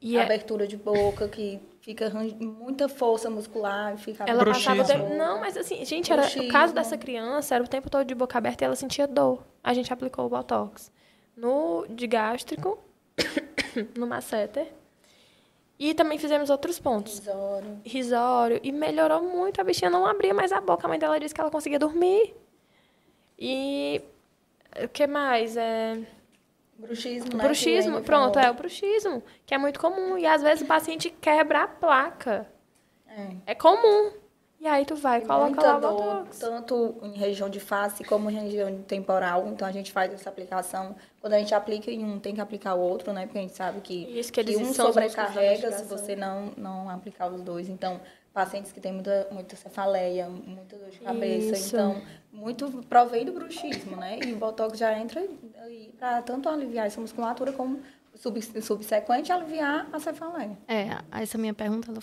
E 0.00 0.16
é 0.16 0.22
abertura 0.22 0.64
é... 0.64 0.66
de 0.68 0.76
boca 0.76 1.28
que 1.28 1.60
fica 1.88 2.10
muita 2.38 2.86
força 2.86 3.30
muscular, 3.30 3.96
fica 3.96 4.22
Ela 4.26 4.44
passava 4.44 4.82
o 4.82 4.86
tempo... 4.86 5.14
Não, 5.14 5.40
mas 5.40 5.56
assim, 5.56 5.82
gente, 5.86 6.12
era 6.12 6.26
o 6.26 6.48
caso 6.48 6.74
dessa 6.74 6.98
criança 6.98 7.54
era 7.54 7.64
o 7.64 7.66
tempo 7.66 7.88
todo 7.88 8.04
de 8.04 8.14
boca 8.14 8.36
aberta 8.36 8.62
e 8.62 8.66
ela 8.66 8.76
sentia 8.76 9.06
dor. 9.06 9.42
A 9.64 9.72
gente 9.72 9.90
aplicou 9.90 10.26
o 10.26 10.28
botox 10.28 10.92
no 11.34 11.86
de 11.88 12.06
gástrico, 12.06 12.78
no 13.96 14.06
masseter. 14.06 14.70
E 15.78 15.94
também 15.94 16.18
fizemos 16.18 16.50
outros 16.50 16.78
pontos. 16.78 17.20
Risório. 17.20 17.80
Risório. 17.86 18.60
E 18.62 18.70
melhorou 18.70 19.22
muito. 19.22 19.58
A 19.58 19.64
bichinha 19.64 19.90
não 19.90 20.04
abria 20.04 20.34
mais 20.34 20.52
a 20.52 20.60
boca. 20.60 20.86
A 20.86 20.88
mãe 20.88 20.98
dela 20.98 21.18
disse 21.18 21.34
que 21.34 21.40
ela 21.40 21.50
conseguia 21.50 21.78
dormir. 21.78 22.34
E 23.38 24.02
o 24.84 24.88
que 24.88 25.06
mais? 25.06 25.56
É... 25.56 25.98
Bruxismo, 26.78 27.36
né? 27.36 27.44
Bruxismo, 27.44 28.00
pronto, 28.02 28.34
falou. 28.34 28.48
é 28.48 28.50
o 28.52 28.54
bruxismo, 28.54 29.22
que 29.44 29.52
é 29.52 29.58
muito 29.58 29.80
comum. 29.80 30.16
E 30.16 30.26
às 30.26 30.42
vezes 30.42 30.62
o 30.62 30.66
paciente 30.66 31.10
quebra 31.10 31.64
a 31.64 31.68
placa. 31.68 32.46
É, 33.08 33.52
é 33.52 33.54
comum. 33.54 34.12
E 34.60 34.66
aí 34.66 34.84
tu 34.84 34.96
vai, 34.96 35.20
coloca 35.20 35.62
lá 35.62 35.78
dor, 35.78 35.92
botox. 35.92 36.38
Tanto 36.38 36.96
em 37.02 37.16
região 37.16 37.48
de 37.48 37.60
face 37.60 38.02
como 38.02 38.28
em 38.28 38.34
região 38.34 38.82
temporal. 38.82 39.46
Então 39.48 39.66
a 39.66 39.70
gente 39.70 39.92
faz 39.92 40.12
essa 40.12 40.28
aplicação. 40.28 40.96
Quando 41.20 41.34
a 41.34 41.38
gente 41.38 41.54
aplica 41.54 41.90
em 41.90 42.04
um, 42.04 42.18
tem 42.18 42.34
que 42.34 42.40
aplicar 42.40 42.74
o 42.74 42.80
outro, 42.80 43.12
né? 43.12 43.26
Porque 43.26 43.38
a 43.38 43.42
gente 43.42 43.54
sabe 43.54 43.80
que, 43.80 44.18
Isso, 44.18 44.32
que, 44.32 44.42
que 44.42 44.56
um 44.56 44.72
sobrecarrega 44.72 45.70
se 45.72 45.84
você 45.84 46.16
não, 46.16 46.52
não 46.56 46.90
aplicar 46.90 47.28
os 47.32 47.40
dois. 47.40 47.68
Então, 47.68 48.00
pacientes 48.32 48.72
que 48.72 48.80
têm 48.80 48.92
muita, 48.92 49.28
muita 49.30 49.56
cefaleia, 49.56 50.28
muita 50.28 50.76
dor 50.76 50.90
de 50.90 51.00
cabeça. 51.00 51.52
Isso. 51.52 51.76
Então, 51.76 52.00
muito 52.32 52.70
provém 52.88 53.24
do 53.24 53.32
bruxismo, 53.32 53.96
né? 53.96 54.18
E 54.24 54.32
o 54.32 54.36
botox 54.36 54.78
já 54.78 54.96
entra 54.98 55.26
aí 55.60 55.92
para 55.98 56.22
tanto 56.22 56.48
aliviar 56.48 56.86
essa 56.86 57.00
musculatura 57.00 57.52
como 57.52 57.80
subsequente 58.60 59.32
aliviar 59.32 59.88
a 59.92 59.98
cefaleia. 59.98 60.58
É, 60.66 60.88
essa 61.20 61.38
minha 61.38 61.54
pergunta 61.54 61.90
ela 61.90 62.00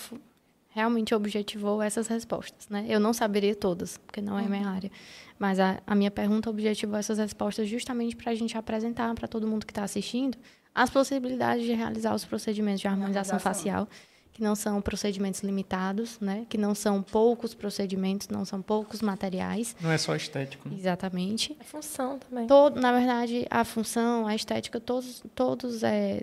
realmente 0.70 1.16
objetivou 1.16 1.82
essas 1.82 2.08
respostas, 2.08 2.68
né? 2.68 2.86
Eu 2.88 3.00
não 3.00 3.14
saberia 3.14 3.56
todas, 3.56 3.98
porque 3.98 4.20
não 4.20 4.38
é 4.38 4.44
uhum. 4.44 4.50
minha 4.50 4.68
área. 4.68 4.92
Mas 5.40 5.58
a, 5.58 5.80
a 5.88 5.96
minha 5.96 6.12
pergunta 6.12 6.50
objetivou 6.50 6.98
essas 6.98 7.18
respostas 7.18 7.68
justamente 7.70 8.16
para 8.16 8.32
a 8.32 8.36
gente 8.36 8.58
apresentar 8.58 9.14
para 9.16 9.28
todo 9.28 9.48
mundo 9.48 9.66
que 9.66 9.72
está 9.72 9.84
assistindo 9.84 10.38
as 10.74 10.90
possibilidades 10.90 11.64
de 11.64 11.72
realizar 11.72 12.14
os 12.14 12.26
procedimentos 12.26 12.82
de 12.82 12.88
harmonização 12.90 13.40
facial, 13.40 13.88
que 14.36 14.44
não 14.44 14.54
são 14.54 14.82
procedimentos 14.82 15.40
limitados, 15.44 16.20
né? 16.20 16.46
Que 16.50 16.58
não 16.58 16.76
são 16.76 17.02
poucos 17.02 17.54
procedimentos, 17.54 18.28
não 18.28 18.44
são 18.44 18.62
poucos 18.62 19.02
materiais. 19.02 19.74
Não 19.80 19.90
é 19.90 19.98
só 19.98 20.14
estético. 20.14 20.68
Né? 20.68 20.76
Exatamente. 20.78 21.56
É 21.58 21.64
função 21.64 22.20
também. 22.20 22.46
Todo, 22.46 22.78
na 22.78 22.92
verdade, 22.92 23.48
a 23.50 23.64
função, 23.64 24.28
a 24.28 24.36
estética, 24.36 24.78
todos, 24.78 25.24
todos 25.34 25.84
é, 25.84 26.22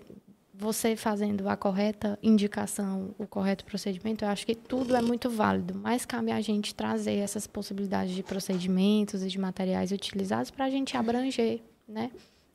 você 0.55 0.95
fazendo 0.95 1.49
a 1.49 1.57
correta 1.57 2.19
indicação, 2.23 3.15
o 3.19 3.27
correto 3.27 3.65
procedimento, 3.65 4.27
eu 4.27 4.29
acho 4.29 4.45
que 4.45 4.55
tudo 4.55 4.95
é 4.95 5.01
muito 5.01 5.31
válido, 5.31 5.75
mas 5.75 6.05
cabe 6.05 6.33
a 6.33 6.41
gente 6.43 6.75
trazer 6.75 7.15
essas 7.15 7.47
possibilidades 7.47 8.15
de 8.15 8.23
procedimentos 8.23 9.23
e 9.23 9.29
de 9.29 9.39
materiais 9.39 9.91
utilizados 9.91 10.51
para 10.51 10.67
a 10.67 10.71
gente 10.71 10.99
abranger, 10.99 11.63
né? 11.89 12.11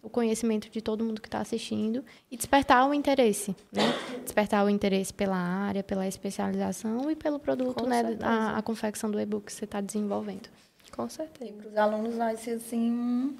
O 0.07 0.09
conhecimento 0.09 0.69
de 0.69 0.81
todo 0.81 1.03
mundo 1.03 1.21
que 1.21 1.27
está 1.27 1.39
assistindo 1.39 2.01
e 2.31 2.37
despertar 2.37 2.87
o 2.87 2.93
interesse, 2.93 3.53
né? 3.73 3.83
Despertar 4.23 4.65
o 4.65 4.69
interesse 4.69 5.13
pela 5.13 5.35
área, 5.35 5.83
pela 5.83 6.07
especialização 6.07 7.11
e 7.11 7.15
pelo 7.15 7.37
produto, 7.37 7.83
Com 7.83 7.89
né? 7.89 8.17
A, 8.21 8.57
a 8.57 8.61
confecção 8.61 9.11
do 9.11 9.19
e-book 9.19 9.47
que 9.47 9.51
você 9.51 9.65
está 9.65 9.81
desenvolvendo. 9.81 10.47
Com 10.95 11.09
certeza. 11.09 11.51
Para 11.51 11.67
os 11.67 11.75
alunos 11.75 12.15
vai 12.15 12.37
ser 12.37 12.51
assim 12.51 12.89
um 12.89 13.37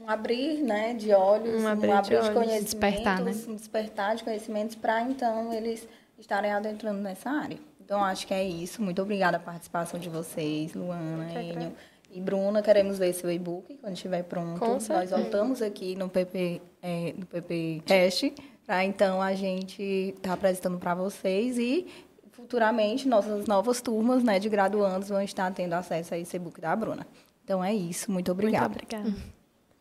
um 0.00 0.10
abrir 0.10 0.62
né, 0.62 0.92
de 0.92 1.12
olhos, 1.12 1.62
um 1.62 1.68
abrir, 1.68 1.88
um 1.88 1.96
abrir 1.96 2.20
de, 2.20 2.28
de 2.28 2.34
conhecimentos, 2.34 2.64
despertar, 2.64 3.20
né? 3.20 3.32
um 3.48 3.54
despertar 3.54 4.16
de 4.16 4.24
conhecimentos 4.24 4.74
para 4.74 5.02
então 5.02 5.52
eles 5.52 5.88
estarem 6.18 6.52
adentrando 6.52 7.00
nessa 7.00 7.30
área. 7.30 7.58
Então, 7.80 8.02
acho 8.02 8.26
que 8.26 8.34
é 8.34 8.42
isso. 8.42 8.82
Muito 8.82 9.00
obrigada 9.02 9.36
a 9.36 9.40
participação 9.40 10.00
de 10.00 10.08
vocês, 10.08 10.74
Luana, 10.74 11.30
Enio 11.40 11.72
e 12.14 12.20
Bruna. 12.20 12.62
Queremos 12.62 12.98
ver 12.98 13.12
seu 13.12 13.30
e-book 13.30 13.74
quando 13.76 13.94
estiver 13.94 14.22
pronto. 14.22 14.58
Com 14.60 14.78
Nós 14.88 15.10
voltamos 15.10 15.60
aqui 15.60 15.96
no 15.96 16.08
PP, 16.08 16.62
é, 16.80 17.12
no 17.18 17.26
PP 17.26 17.82
Cast, 17.84 18.32
para 18.64 18.84
então 18.84 19.20
a 19.20 19.34
gente 19.34 19.82
estar 19.82 20.28
tá 20.28 20.32
apresentando 20.34 20.78
para 20.78 20.94
vocês 20.94 21.58
e 21.58 21.86
futuramente 22.30 23.08
nossas 23.08 23.46
novas 23.46 23.80
turmas 23.80 24.22
né, 24.22 24.38
de 24.38 24.48
graduandos 24.48 25.08
vão 25.08 25.20
estar 25.20 25.52
tendo 25.52 25.72
acesso 25.74 26.14
a 26.14 26.18
esse 26.18 26.36
e-book 26.36 26.60
da 26.60 26.74
Bruna. 26.74 27.06
Então 27.44 27.62
é 27.62 27.74
isso. 27.74 28.10
Muito 28.10 28.32
obrigada. 28.32 28.68
Muito 28.68 28.84
obrigada. 28.84 29.34